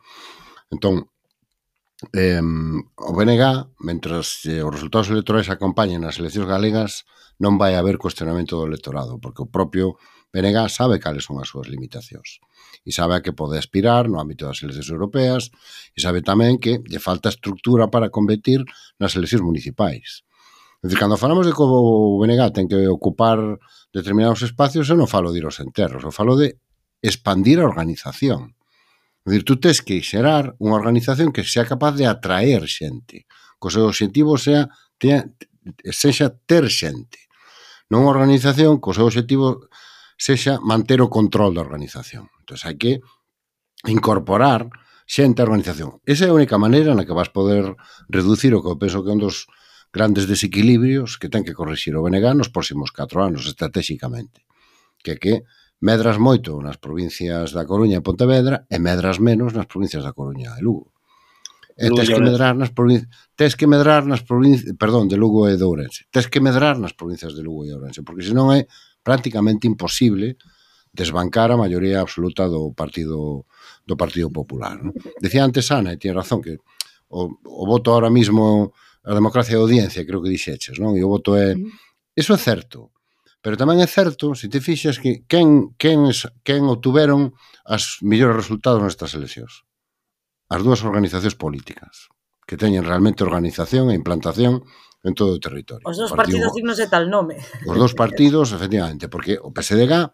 [0.74, 1.06] Entón,
[2.10, 3.44] eh, o BNG,
[3.78, 7.06] mentras eh, os resultados electorais acompañen as eleccións galegas,
[7.38, 9.94] non vai haber cuestionamento do electorado, porque o propio
[10.32, 12.38] BNG sabe cales son as súas limitacións
[12.86, 15.42] e sabe a que pode aspirar no ámbito das eleccións europeas
[15.92, 18.62] e sabe tamén que lle falta estructura para competir
[19.02, 20.22] nas eleccións municipais.
[20.80, 23.58] É dicir, cando falamos de que o BNG ten que ocupar
[23.92, 26.56] determinados espacios, eu non falo de ir aos enterros, eu falo de
[27.02, 28.54] expandir a organización.
[29.26, 33.66] É dicir, tú tens que xerar unha organización que sea capaz de atraer xente, que
[33.66, 35.28] o seu objetivo sea, tea,
[35.90, 37.28] sexa ter xente.
[37.92, 39.68] Non unha organización que o seu objetivo
[40.20, 42.28] sexa manter o control da organización.
[42.44, 42.92] Entón, hai que
[43.88, 44.68] incorporar
[45.08, 46.04] xente á organización.
[46.04, 47.72] Esa é a única maneira na que vas poder
[48.12, 49.48] reducir o que eu penso que é un dos
[49.88, 54.44] grandes desequilibrios que ten que corrixir o BNG nos próximos 4 anos estratégicamente.
[55.00, 55.34] Que é que
[55.80, 60.52] medras moito nas provincias da Coruña e Pontevedra e medras menos nas provincias da Coruña
[60.54, 60.92] e Lugo.
[61.80, 63.08] E tes que medrar nas provincias,
[63.40, 66.04] tes que medrar nas provincias, perdón, de Lugo e de Ourense.
[66.12, 68.68] Tes que medrar nas provincias de Lugo e Ourense, porque senón é
[69.02, 70.36] prácticamente imposible
[70.92, 73.46] desbancar a maioría absoluta do Partido
[73.86, 74.82] do Partido Popular.
[74.82, 74.92] ¿no?
[75.20, 76.58] Decía antes Ana, e tiene razón, que
[77.08, 80.94] o, o voto ahora mismo a democracia de audiencia, creo que dixeches, non?
[80.94, 81.56] E o voto é...
[82.12, 82.92] Eso é certo,
[83.40, 86.12] pero tamén é certo, se te fixas, que quen, quen,
[86.44, 87.32] quen obtuveron
[87.64, 89.64] as mellores resultados nestas eleccións?
[90.52, 92.12] As dúas organizacións políticas,
[92.44, 94.66] que teñen realmente organización e implantación
[95.02, 95.84] en todo o territorio.
[95.88, 97.40] Os dous partidos dignos de tal nome.
[97.64, 100.12] Os dous partidos, efectivamente, porque o PSDG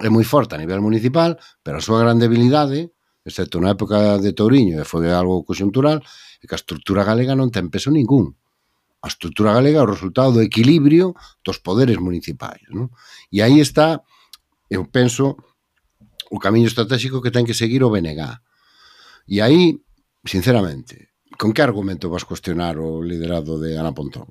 [0.00, 2.90] é moi forte a nivel municipal, pero a súa gran debilidade,
[3.22, 6.00] excepto na época de Touriño, e foi algo coyuntural,
[6.40, 8.34] é que a estrutura galega non ten peso ningún.
[9.04, 11.12] A estrutura galega é o resultado do equilibrio
[11.44, 12.64] dos poderes municipais.
[12.72, 12.88] Non?
[13.28, 14.00] E aí está,
[14.72, 15.36] eu penso,
[16.32, 18.24] o camiño estratégico que ten que seguir o BNG.
[19.28, 19.76] E aí,
[20.24, 24.28] sinceramente, con que argumento vas cuestionar o liderado de Ana Pontón?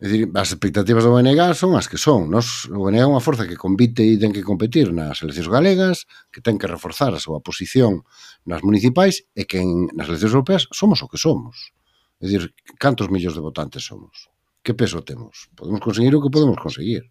[0.00, 2.32] É dicir, as expectativas do BNG son as que son.
[2.32, 6.08] Nos, o BNG é unha forza que compite e ten que competir nas eleccións galegas,
[6.32, 8.00] que ten que reforzar a súa posición
[8.48, 11.76] nas municipais e que en, nas eleccións europeas somos o que somos.
[12.16, 14.32] É dicir, cantos millóns de votantes somos?
[14.64, 15.52] Que peso temos?
[15.52, 17.04] Podemos conseguir o que podemos conseguir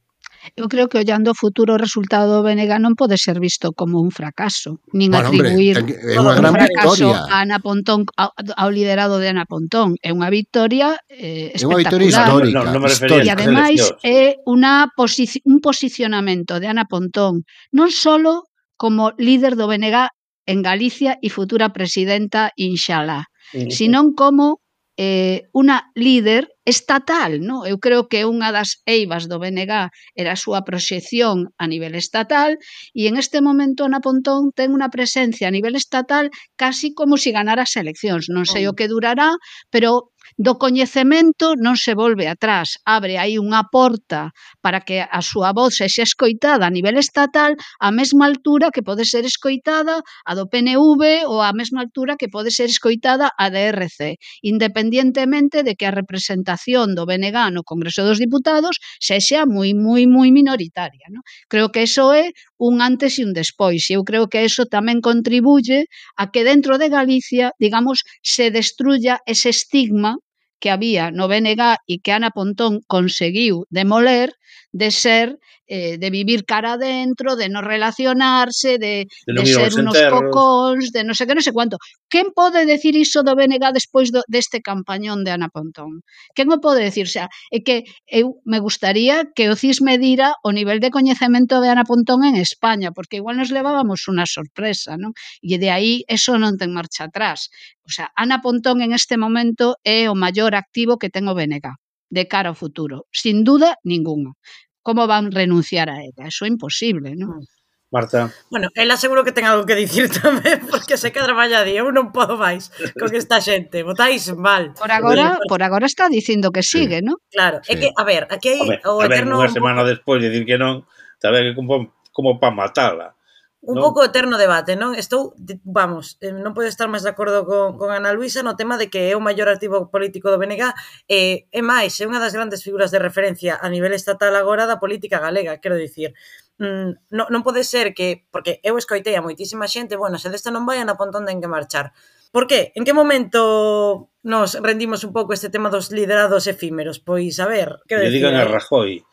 [0.55, 3.99] eu creo que ollando o futuro o resultado do Benega non pode ser visto como
[3.99, 7.27] un fracaso, nin bueno, atribuir hombre, é unha gran fracaso victoria.
[7.27, 9.99] a Ana Pontón ao, ao liderado de Ana Pontón.
[9.99, 11.59] É unha victoria eh, espectacular.
[11.59, 12.59] É unha victoria histórica.
[12.63, 17.43] No, no me refería, e ademais é unha posici un posicionamento de Ana Pontón
[17.75, 18.47] non solo
[18.79, 20.15] como líder do Benega
[20.47, 23.29] en Galicia e futura presidenta, inxalá,
[23.69, 24.63] senón como
[24.99, 27.63] eh, unha líder estatal, no?
[27.63, 32.59] Eu creo que unha das eivas do BNG era a súa proxección a nivel estatal
[32.91, 36.27] e en este momento Ana Pontón ten unha presencia a nivel estatal
[36.59, 38.27] casi como se si ganara as eleccións.
[38.27, 38.77] Non sei o oh.
[38.77, 39.39] que durará,
[39.71, 44.29] pero Do coñecemento non se volve atrás, abre aí unha porta
[44.61, 49.05] para que a súa voz sexa escoitada a nivel estatal a mesma altura que pode
[49.09, 53.61] ser escoitada a do PNV ou a mesma altura que pode ser escoitada a da
[53.73, 60.05] RC, independientemente de que a representación do BNG no Congreso dos Diputados sexa moi, moi,
[60.05, 61.09] moi minoritaria.
[61.09, 61.25] No?
[61.49, 64.99] Creo que eso é un antes e un despois, e eu creo que eso tamén
[64.99, 65.87] contribuye
[66.19, 70.18] a que dentro de Galicia, digamos, se destruya ese estigma
[70.61, 74.29] que había no BNG e que Ana Pontón conseguiu demoler
[74.71, 79.95] de ser, eh, de vivir cara adentro, de no relacionarse, de, de, de ser unos
[79.95, 80.29] enterros.
[80.31, 81.77] cocóns, de no sé qué, no sé cuánto.
[82.09, 86.01] Quen pode decir iso do BNG despois do, deste campañón de Ana Pontón?
[86.35, 87.05] Quen o pode decir?
[87.05, 91.61] O sea, é que eu me gustaría que o CIS medira o nivel de coñecemento
[91.61, 95.13] de Ana Pontón en España, porque igual nos levábamos unha sorpresa, non?
[95.41, 97.53] E de aí eso non ten marcha atrás.
[97.85, 101.73] O sea, Ana Pontón en este momento é o maior activo que ten o BNG
[102.09, 104.33] de cara ao futuro, sin duda ningunha.
[104.81, 106.27] Como van renunciar a ela?
[106.27, 107.39] Eso é imposible, non?
[107.39, 107.59] Mm.
[107.91, 108.31] Marta.
[108.51, 111.89] Bueno, ela seguro que ten algo que dicir tamén, porque se que traballa di, eu
[111.89, 114.77] non podo máis con esta xente, votáis mal.
[114.77, 117.05] Por agora, por agora está dicindo que sigue, sí.
[117.05, 117.17] non?
[117.33, 117.73] Claro, sí.
[117.73, 118.61] é que, a ver, aquí hai...
[118.61, 119.41] A ver, o eterno...
[119.41, 120.85] unha semana despois de dicir que non,
[121.17, 123.17] tamén que como, como para matala.
[123.61, 123.83] Un non?
[123.83, 124.95] pouco eterno debate, non?
[124.95, 125.35] Estou,
[125.67, 128.87] vamos, eh, non podo estar máis de acordo con, con Ana Luisa no tema de
[128.87, 130.71] que é o maior activo político do BNG
[131.11, 134.79] e, e máis, é unha das grandes figuras de referencia a nivel estatal agora da
[134.79, 136.15] política galega, quero dicir.
[136.55, 140.55] Mm, non, non pode ser que, porque eu escoitei a moitísima xente, bueno, se desta
[140.55, 141.91] non vai, na pontón ten que marchar.
[142.31, 142.71] Por que?
[142.79, 147.03] En que momento nos rendimos un pouco este tema dos liderados efímeros?
[147.03, 147.83] Pois, a ver...
[147.91, 149.03] Que digan a Rajoy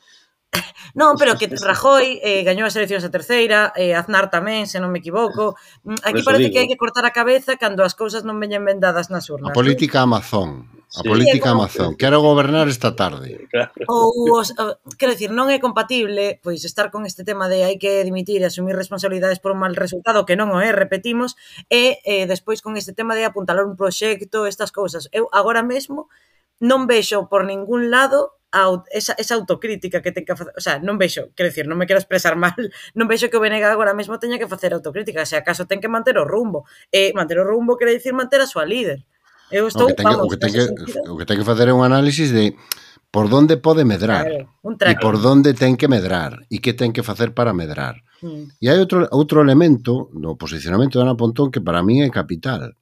[0.97, 4.88] Non, pero que Rajoy eh, gañou as eleccións a terceira, eh, Aznar tamén, se non
[4.88, 5.55] me equivoco.
[5.85, 6.53] Mm, aquí parece digo.
[6.57, 9.53] que hai que cortar a cabeza cando as cousas non veñen vendadas nas urnas.
[9.53, 10.64] A política Amazon,
[10.97, 11.69] a sí, política como...
[11.69, 12.01] Amazon.
[12.01, 13.45] Quero gobernar esta tarde.
[13.53, 13.73] Claro.
[13.88, 17.77] Ou, os, o, quero dicir, non é compatible pois estar con este tema de hai
[17.77, 21.37] que dimitir e asumir responsabilidades por un mal resultado, que non o é, repetimos,
[21.69, 25.12] e eh, despois con este tema de apuntalar un proxecto, estas cousas.
[25.12, 26.09] Eu agora mesmo
[26.61, 30.81] non vexo por ningún lado a, esa, esa autocrítica que ten que facer, o sea,
[30.81, 32.57] non vexo, quero dicir, non me quero expresar mal,
[32.97, 35.92] non vexo que o BNG agora mesmo teña que facer autocrítica, se acaso ten que
[35.92, 39.05] manter o rumbo, e eh, manter o rumbo quere dicir manter a súa líder.
[39.53, 40.64] Eu estou, o que ten que, vamos, o que ten que,
[41.07, 42.57] o que ten que facer é un análisis de
[43.14, 47.07] por onde pode medrar claro, e por onde ten que medrar e que ten que
[47.07, 48.03] facer para medrar.
[48.25, 48.59] Mm.
[48.59, 52.75] E hai outro, outro elemento no posicionamento de Ana Pontón que para mí é capital.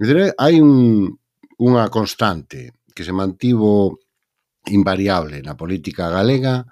[0.00, 1.14] Dizer, hai un,
[1.60, 3.98] unha constante que se mantivo
[4.68, 6.66] invariable na política galega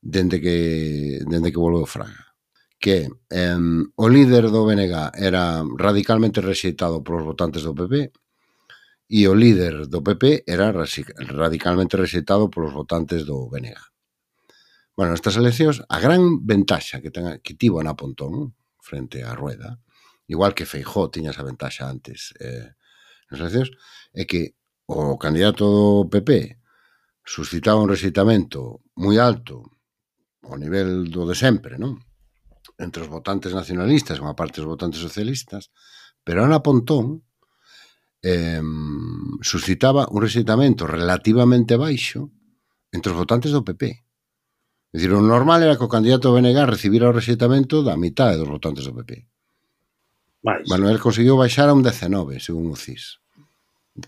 [0.00, 2.30] dende que dende que volveu Fraga
[2.80, 3.58] que eh,
[3.94, 8.08] o líder do BNG era radicalmente rexeitado polos votantes do PP
[9.12, 13.76] e o líder do PP era radicalmente rexeitado polos votantes do BNG.
[14.96, 19.76] Bueno, estas eleccións, a gran ventaxa que, ten, que tivo na Pontón frente á Rueda,
[20.24, 22.80] igual que Feijó tiña esa ventaxa antes eh,
[23.28, 23.76] nas eleccións,
[24.16, 24.56] é que
[24.90, 26.58] o candidato do PP
[27.22, 29.78] suscitaba un resitamento moi alto
[30.42, 32.02] ao nivel do de sempre, non?
[32.74, 35.70] Entre os votantes nacionalistas, unha parte dos votantes socialistas,
[36.26, 37.22] pero Ana Pontón
[38.18, 38.60] eh,
[39.40, 42.34] suscitaba un resitamento relativamente baixo
[42.90, 43.84] entre os votantes do PP.
[44.90, 48.50] É dicir, o normal era que o candidato BNG recibira o resitamento da mitad dos
[48.50, 49.22] votantes do PP.
[50.42, 50.66] Mais.
[50.66, 53.22] Manuel conseguiu baixar a un 19, segundo o CIS.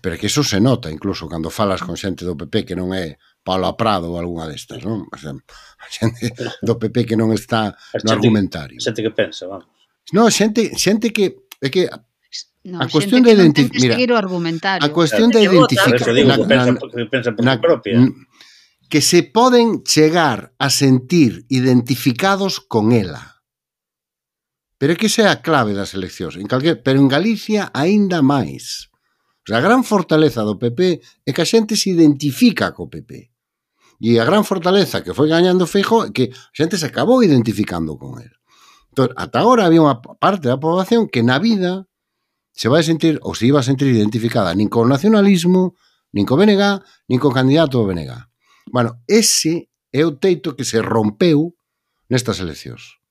[0.01, 3.19] Pero que iso se nota, incluso, cando falas con xente do PP que non é
[3.43, 5.05] Paula Prado ou algunha destas, non?
[5.11, 5.35] O sea,
[5.95, 6.31] xente
[6.63, 8.79] do PP que non está no argumentario.
[8.79, 9.67] Xente que pensa, vamos.
[10.15, 11.83] No, xente, xente que é que
[12.63, 14.23] No, a cuestión de identificar, mira,
[14.79, 17.59] a cuestión de identificar na, na, na,
[18.87, 23.43] que se poden chegar a sentir identificados con ela.
[24.79, 28.23] Pero é que esa é a clave das eleccións, en calquer, pero en Galicia aínda
[28.23, 28.92] máis.
[29.43, 33.29] Pois a gran fortaleza do PP é que a xente se identifica co PP.
[33.99, 37.99] E a gran fortaleza que foi gañando Feijo é que a xente se acabou identificando
[37.99, 38.31] con él.
[38.95, 41.91] Entón, ata agora había unha parte da poboación que na vida
[42.55, 45.75] se vai sentir ou se iba a sentir identificada nin con nacionalismo,
[46.15, 46.79] nin co BNG,
[47.11, 48.15] nin co candidato do BNG.
[48.71, 51.51] Bueno, ese é o teito que se rompeu
[52.07, 53.03] nestas eleccións.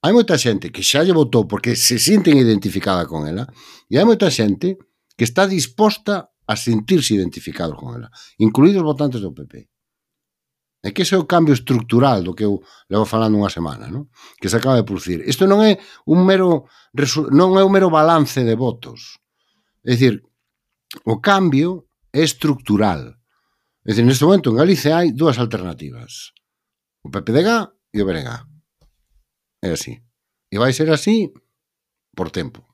[0.00, 3.44] Hai moita xente que xa lle votou porque se sinten identificada con ela
[3.92, 4.89] e hai moita xente que
[5.20, 9.68] que está disposta a sentirse identificado con ela, incluídos os votantes do PP.
[10.80, 14.08] É que ese é o cambio estructural do que eu levo falando unha semana, non?
[14.40, 15.20] que se acaba de producir.
[15.28, 15.76] Isto non é
[16.08, 16.72] un mero
[17.36, 19.20] non é un mero balance de votos.
[19.84, 20.24] É dicir,
[21.04, 21.84] o cambio
[22.16, 23.12] é estructural.
[23.84, 26.32] É dicir, neste momento en Galicia hai dúas alternativas.
[27.04, 28.40] O PPDG e o BNG.
[29.60, 30.00] É así.
[30.48, 31.28] E vai ser así
[32.16, 32.69] por tempo.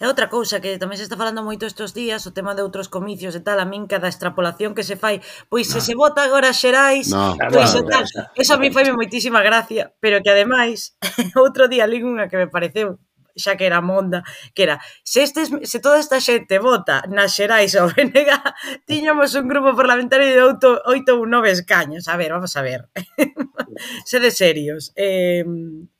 [0.00, 2.90] E outra cousa que tamén se está falando moito estes días, o tema de outros
[2.90, 5.72] comicios e tal, a min cada extrapolación que se fai, pois no.
[5.74, 5.86] se ah.
[5.86, 8.04] se vota agora xerais, no, pois claro, tal.
[8.34, 10.98] Eso a mí foi moitísima gracia, pero que ademais,
[11.38, 12.98] outro día li unha que me pareceu
[13.36, 14.22] xa que era monda,
[14.54, 18.30] que era se, estes, se toda esta xente vota nas xerais ao BNG,
[18.90, 22.08] tiñamos un grupo parlamentario de 8, 8 ou 9 escaños.
[22.08, 22.88] A ver, vamos a ver.
[24.04, 24.92] Sede serios.
[24.96, 25.44] Eh,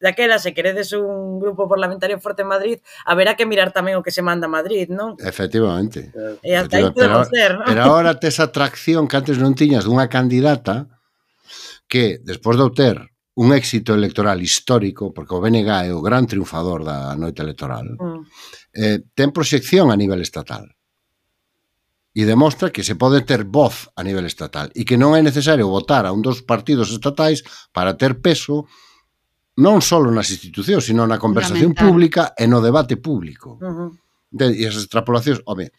[0.00, 4.14] daquela, se queredes un grupo parlamentario forte en Madrid, haberá que mirar tamén o que
[4.14, 5.16] se manda a Madrid, non?
[5.20, 6.12] Efectivamente.
[6.42, 7.66] E hasta aí podemos ser, non?
[7.66, 10.90] Pero agora tes atracción que antes non tiñas dunha candidata
[11.90, 12.96] que, despois de obter
[13.40, 18.20] un éxito electoral histórico, porque o BNG é o gran triunfador da noite electoral, mm.
[18.76, 20.68] eh, ten proxección a nivel estatal
[22.12, 25.72] e demostra que se pode ter voz a nivel estatal e que non é necesario
[25.72, 27.40] votar a un dos partidos estatais
[27.72, 28.68] para ter peso
[29.56, 33.56] non só nas institucións, sino na conversación pública e no debate público.
[33.56, 34.52] Uh -huh.
[34.58, 35.72] E as extrapolacións, home,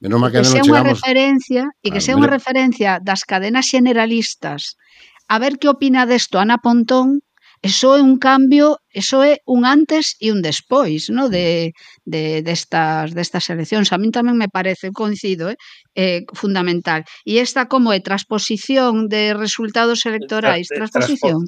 [0.00, 0.96] menos mal que, que non chegamos...
[1.02, 4.80] Referencia, e que claro, sea unha referencia das cadenas generalistas
[5.28, 7.20] A ver que opina desto Ana Pontón,
[7.62, 11.70] eso é un cambio, eso é un antes e un despois, no, de
[12.02, 13.94] de destas destas eleccións.
[13.94, 15.56] A min tamén me parece coincido, eh,
[15.94, 17.06] eh fundamental.
[17.22, 21.46] E esta como é transposición de resultados electorais, Tra, eh, transposición.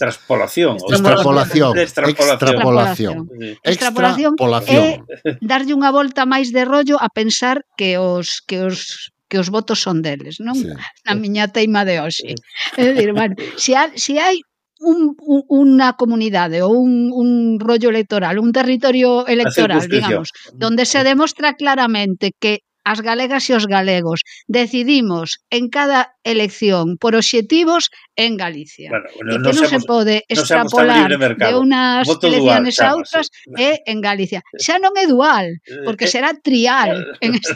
[0.00, 0.80] Transpolación.
[0.80, 1.76] Extrapolación.
[1.76, 2.36] Extrapolación.
[2.40, 3.16] Extrapolación.
[3.60, 4.86] Extrapolación.
[5.28, 9.48] É darlle unha volta máis de rollo a pensar que os que os que os
[9.48, 10.58] votos son deles, non?
[10.58, 10.66] Sí.
[11.06, 12.34] Na miña teima de hoxe.
[12.76, 14.42] É dicir, bueno, se, hai, se hai
[14.80, 21.00] un, un, unha comunidade ou un, un rollo electoral, un territorio electoral, digamos, donde se
[21.00, 21.06] mm.
[21.06, 24.20] demostra claramente que as galegas e os galegos.
[24.48, 28.90] Decidimos en cada elección por obxectivos en Galicia.
[28.90, 33.26] Bueno, bueno, e que non se pode extrapolar de unas Voto elecciones dual, a outras
[33.56, 34.40] e en Galicia.
[34.56, 37.04] Xa non é dual, porque será trial.
[37.24, 37.54] en este...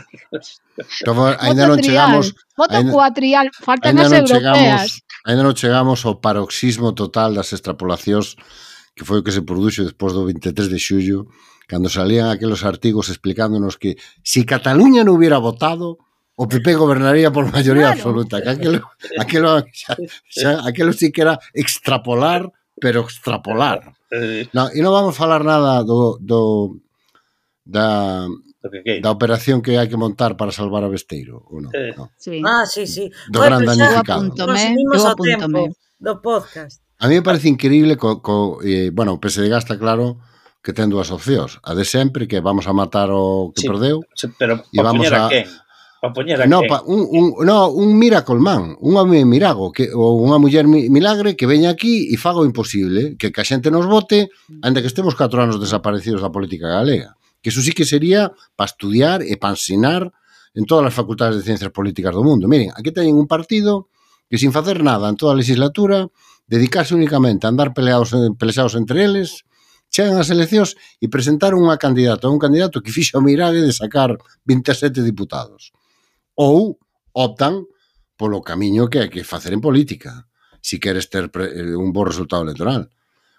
[1.06, 2.34] Como, ainda non chegamos...
[2.54, 5.02] Voto ainda, cuatrial, faltan as europeas.
[5.02, 8.36] Chegamos, ainda non chegamos ao paroxismo total das extrapolacións
[8.94, 11.26] que foi o que se produxo despois do 23 de xullo
[11.66, 15.98] cando salían aqueles artigos explicándonos que si Cataluña non hubiera votado,
[16.34, 17.98] o PP gobernaría por maioría claro.
[17.98, 18.42] absoluta.
[18.42, 18.78] Que aquelo,
[19.18, 19.94] aquelo, xa,
[20.26, 22.50] xa, aquelo sí que era extrapolar,
[22.80, 23.94] pero extrapolar.
[24.54, 26.78] No, e non vamos falar nada do, do
[27.66, 28.26] da,
[29.02, 31.70] da operación que hai que montar para salvar a Besteiro, ou non?
[31.74, 31.94] Eh.
[31.94, 32.10] No.
[32.18, 32.38] Sí.
[32.44, 33.10] Ah, sí, sí.
[33.30, 34.22] Do bueno, gran danificado.
[34.22, 34.94] Apúntome, no?
[34.94, 35.62] eu apúntome.
[35.98, 36.82] Do podcast.
[36.98, 40.22] A mí me parece increíble co, co eh, bueno, o PSD está claro,
[40.64, 41.60] que ten dúas opcións.
[41.60, 44.00] A de sempre, que vamos a matar o que sí, perdeu.
[44.16, 45.28] Sí, pero e vamos a...
[45.28, 45.44] a quen?
[46.00, 46.72] Pa poñer a no, quen?
[46.72, 50.88] pa, un, un, no, un miracle man, un home mirago, que, ou unha muller mi,
[50.88, 54.32] milagre que veña aquí e faga o imposible, que, que a xente nos vote,
[54.64, 57.12] ainda que estemos 4 anos desaparecidos da política galega.
[57.44, 60.08] Que iso sí que sería para estudiar e para ensinar
[60.56, 62.48] en todas as facultades de ciencias políticas do mundo.
[62.48, 63.92] Miren, aquí teñen un partido
[64.32, 66.08] que sin facer nada en toda a legislatura
[66.48, 69.44] dedicarse únicamente a andar peleados, peleados entre eles
[69.94, 74.18] chegan as eleccións e presentaron unha candidata, un candidato que fixo o mirague de sacar
[74.42, 75.70] 27 diputados.
[76.34, 76.82] Ou
[77.14, 77.62] optan
[78.18, 80.26] polo camiño que hai que facer en política,
[80.58, 82.90] si queres ter eh, un bo resultado electoral,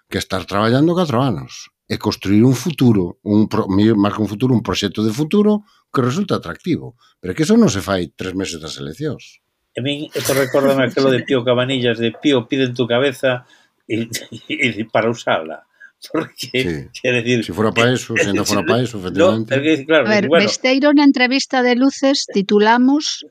[0.08, 4.56] que estar traballando 4 anos e construir un futuro, un pro, máis que un futuro,
[4.56, 6.96] un proxecto de futuro que resulta atractivo.
[7.20, 9.44] Pero que eso non se fai tres meses das eleccións.
[9.76, 13.44] A min, esto recórdame aquelo de Pío Cabanillas, de Pío, piden tu cabeza
[13.84, 14.08] e,
[14.48, 15.68] e, e para usala.
[16.12, 17.00] Porque, sí.
[17.02, 19.56] quero decir, Se si fora para eso, se non fora para eso, efectivamente.
[19.56, 20.44] No, que, claro, a ver, bueno.
[20.44, 23.24] Besteiro na entrevista de Luces titulamos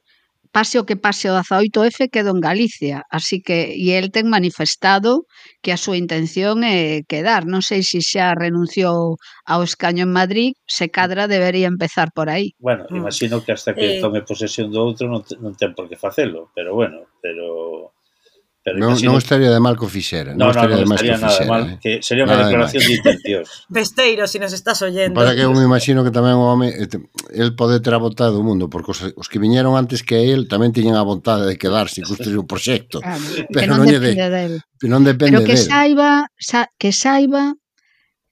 [0.55, 5.28] pase o que pase o 18F quedo en Galicia, así que e el ten manifestado
[5.59, 7.43] que a súa intención é quedar.
[7.43, 12.55] Non sei se xa renunciou ao escaño en Madrid, se cadra debería empezar por aí.
[12.55, 12.95] Bueno, mm.
[13.03, 13.99] imagino que hasta que eh...
[13.99, 17.91] tome posesión do outro non, non ten por que facelo, pero bueno, pero
[18.66, 20.34] Pero non, non estaría de mal que o fixera.
[20.34, 21.63] Non, non, estaría, non, non estaría de nada fixera, de mal.
[21.70, 21.78] Eh?
[21.78, 23.47] Que sería unha declaración de, de intencións.
[23.70, 25.13] Besteiro, se si nos estás oyendo.
[25.13, 26.89] Para que eu me imagino que tamén o home, eh,
[27.38, 30.49] el pode ter a vontade do mundo, porque os, os que viñeron antes que el
[30.49, 33.05] tamén tiñan a vontade de quedarse e construir un proxecto.
[33.05, 33.22] Ah,
[33.53, 37.53] pero non, non depende de, de Non depende pero que de saiba, sa, que saiba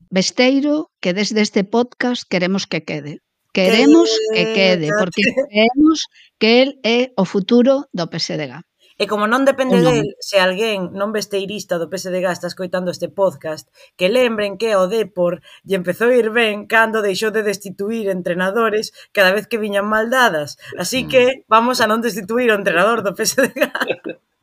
[0.09, 3.21] Besteiro que desde este podcast queremos que quede.
[3.53, 6.09] Queremos que eh, quede, porque creemos
[6.41, 8.65] que el é o futuro do PSDG.
[8.97, 9.89] E como non depende non.
[9.89, 14.85] del, se alguén non besteirista do PSDG está escoitando este podcast, que lembren que o
[14.85, 19.89] Depor lle empezou a ir ben cando deixou de destituir entrenadores cada vez que viñan
[19.89, 20.61] mal dadas.
[20.77, 21.07] Así mm.
[21.09, 23.57] que vamos a non destituir o entrenador do PSDG.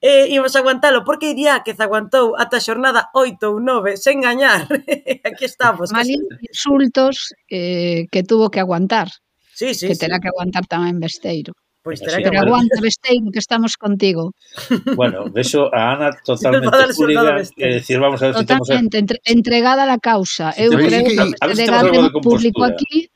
[0.00, 4.22] e imos aguantalo, porque diría que se aguantou ata a xornada 8 ou 9 sen
[4.22, 4.66] gañar.
[5.28, 5.90] Aquí estamos.
[5.92, 9.08] Mali insultos eh, que tuvo que aguantar.
[9.54, 11.52] Sí, sí, que terá que aguantar tamén Besteiro.
[11.82, 12.30] Pois terá que...
[12.30, 14.32] Pero aguanta, Besteiro, que estamos contigo.
[14.96, 19.26] Bueno, deixo a Ana totalmente pública e decir, vamos a ver totalmente, si temos...
[19.26, 19.32] A...
[19.34, 20.52] entregada a la causa.
[20.54, 23.10] Si eu creo que o PSDG ten un público aquí...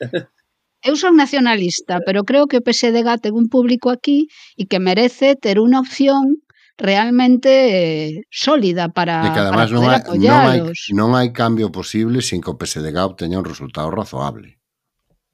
[0.86, 5.34] Eu son nacionalista, pero creo que o PSDG ten un público aquí e que merece
[5.34, 6.42] ter unha opción
[6.76, 10.60] realmente eh, sólida para E que además non hai, non, hai,
[10.92, 14.60] non hai cambio posible sin que o PSDG obteña un resultado razoable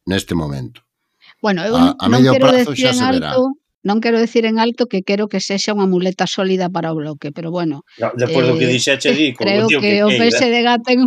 [0.06, 0.86] neste momento.
[1.42, 3.34] Bueno, eu a, a non medio quero prazo decir xa en se verá.
[3.34, 3.42] alto,
[3.82, 7.34] non quero decir en alto que quero que sexa unha muleta sólida para o bloque,
[7.34, 7.82] pero bueno.
[7.98, 11.00] No, Depois eh, do que dixeche di, creo que, que o PSDG ten,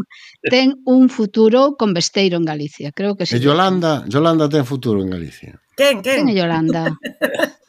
[0.43, 3.39] ten un futuro con vesteiro en Galicia, creo que sí.
[3.39, 5.55] E Yolanda, Yolanda ten futuro en Galicia.
[5.79, 6.27] Quen, quen?
[6.27, 6.83] Quen Ten Yolanda.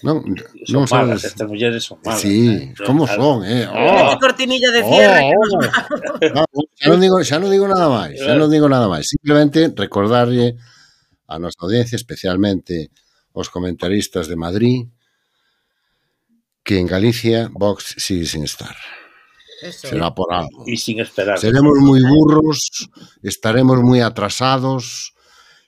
[0.00, 1.36] Non, non son malas, sabes.
[1.36, 2.24] estas mulleres son malas.
[2.24, 3.20] Sí, eh, como claro.
[3.20, 3.68] son, eh.
[3.68, 5.28] Oh, cortinilla de cierre.
[5.36, 6.40] Oh, oh.
[6.40, 6.42] no,
[6.72, 9.04] xa non digo, xa non digo nada máis, xa non digo nada máis.
[9.12, 10.56] Simplemente recordarlle
[11.30, 12.90] a nosa audiencia, especialmente
[13.30, 14.90] os comentaristas de Madrid,
[16.66, 18.74] que en Galicia Vox sigue sin estar.
[19.62, 19.88] Eso.
[19.88, 20.64] Será por algo.
[20.66, 21.38] E sin esperar.
[21.38, 22.88] Seremos moi burros,
[23.22, 25.12] estaremos moi atrasados,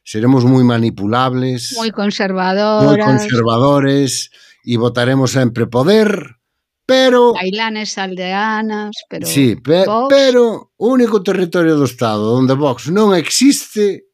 [0.03, 1.77] seremos moi manipulables.
[1.77, 2.89] moi conservadores.
[2.89, 4.33] moi conservadores
[4.65, 6.41] e votaremos sempre poder,
[6.89, 7.37] pero...
[7.37, 9.27] Bailanes aldeanas, pero...
[9.29, 10.09] Sí, pe, Vox...
[10.09, 14.09] pero o único territorio do Estado onde Vox non existe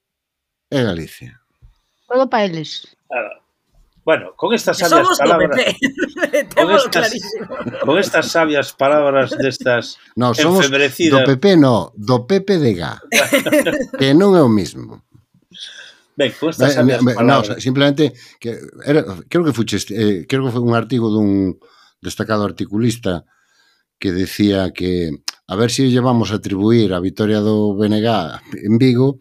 [0.68, 1.38] é Galicia.
[2.09, 2.96] Todo para eles.
[4.04, 5.50] Bueno, con estas sabias Somos palabras.
[6.56, 7.12] con, estas,
[7.84, 12.96] con estas sabias palabras destas no, somos do PP no, do PP de Gá.
[14.00, 15.04] que non é o mismo.
[16.16, 17.52] Ben, con estas sabias ben, palabras.
[17.52, 21.61] No, simplemente que era, creo que fuches, eh, creo que foi un artigo dun
[22.00, 23.28] destacado articulista
[24.00, 28.09] que decía que a ver se si llevamos a atribuir a victoria do BNG
[28.64, 29.20] en Vigo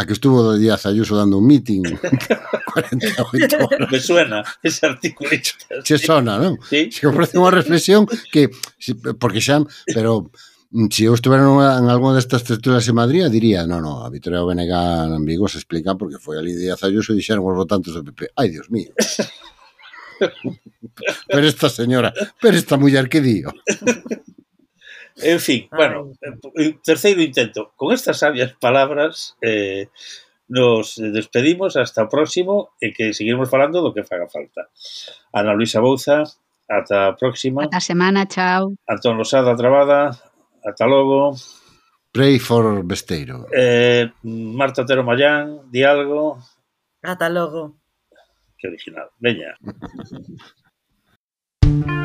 [0.00, 1.82] a que estuvo Díaz Ayuso dando un meeting
[2.72, 3.90] 48 horas.
[3.90, 5.28] Me suena ese artículo.
[5.84, 6.56] Se sona, non?
[6.64, 6.88] ¿Sí?
[6.88, 8.48] Se ofrece unha reflexión que,
[9.20, 9.60] porque xa,
[9.92, 14.08] pero se si eu estuvera en alguna destas estructuras en Madrid, diría, no, no, a
[14.08, 14.72] Vitoria BNG
[15.18, 18.32] en Vigo se explica porque foi ali Díaz Ayuso e dixeron os votantes do PP.
[18.38, 18.94] Ai, Dios mío.
[21.28, 23.52] pero esta señora, pero esta muller que dio.
[25.16, 27.72] En fin, bueno, eh, eh, terceiro intento.
[27.76, 29.88] Con estas sabias palabras eh,
[30.48, 34.66] nos despedimos hasta o próximo e que seguiremos falando do que faga falta.
[35.30, 36.26] Ana Luisa Bouza,
[36.66, 37.64] ata a próxima.
[37.64, 38.74] Ata a semana, chao.
[38.86, 40.18] Antón Losada Trabada,
[40.66, 41.38] ata logo.
[42.10, 43.46] Pray for Besteiro.
[43.54, 46.42] Eh, Marta Tero Mayán, Dialgo.
[47.02, 47.78] Ata logo.
[48.58, 49.08] Que original.
[49.22, 49.54] Veña.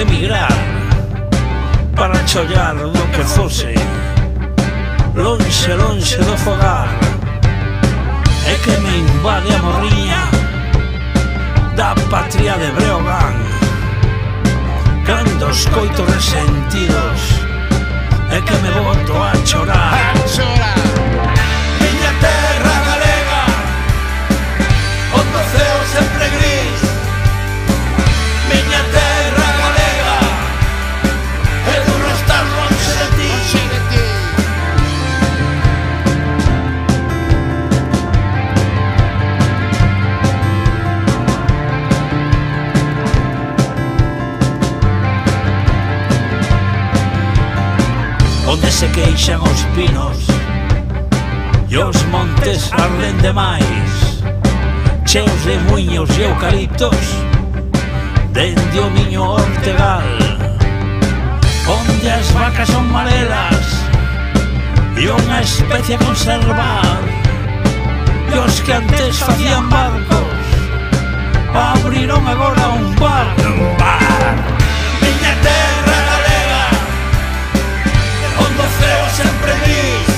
[0.00, 0.48] que mirar
[1.94, 3.74] Para chollar do que fose
[5.14, 6.88] Lonxe, lonxe do fogar.
[8.46, 10.28] É que me invade a morriña
[11.76, 13.34] Da patria de Breogán.
[15.04, 17.20] Cando os coitos resentidos
[18.30, 20.14] É que me boto a chorar.
[20.14, 20.89] A chorar.
[55.10, 56.96] cheos de muiños e eucaliptos
[58.32, 60.06] Dende o miño ortegal
[61.66, 63.66] Onde as vacas son marelas
[64.94, 67.02] E unha especie a conservar
[68.30, 70.46] E os que antes facían barcos
[71.58, 74.34] Abriron agora un bar Un bar.
[75.02, 76.64] Miña terra galega
[78.46, 80.09] Onde o ceo sempre diz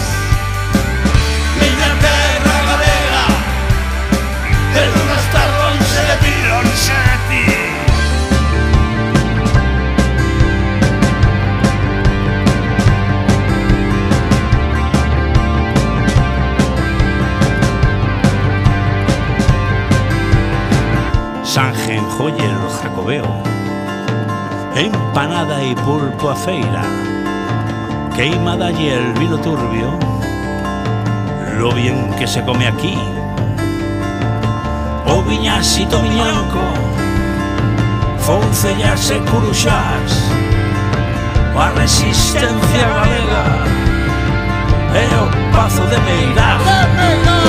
[22.02, 23.24] en Joyer no Jacobeo.
[24.74, 26.82] Empanada e pulpo a feira.
[28.14, 29.98] Queimada y el vino turbio.
[31.58, 32.98] Lo bien que se come aquí.
[35.06, 36.62] O viñasito viñanco
[38.18, 40.12] Foncellas e curuxás
[41.54, 43.44] A resistencia galega.
[44.94, 47.41] E o pazo de Meirás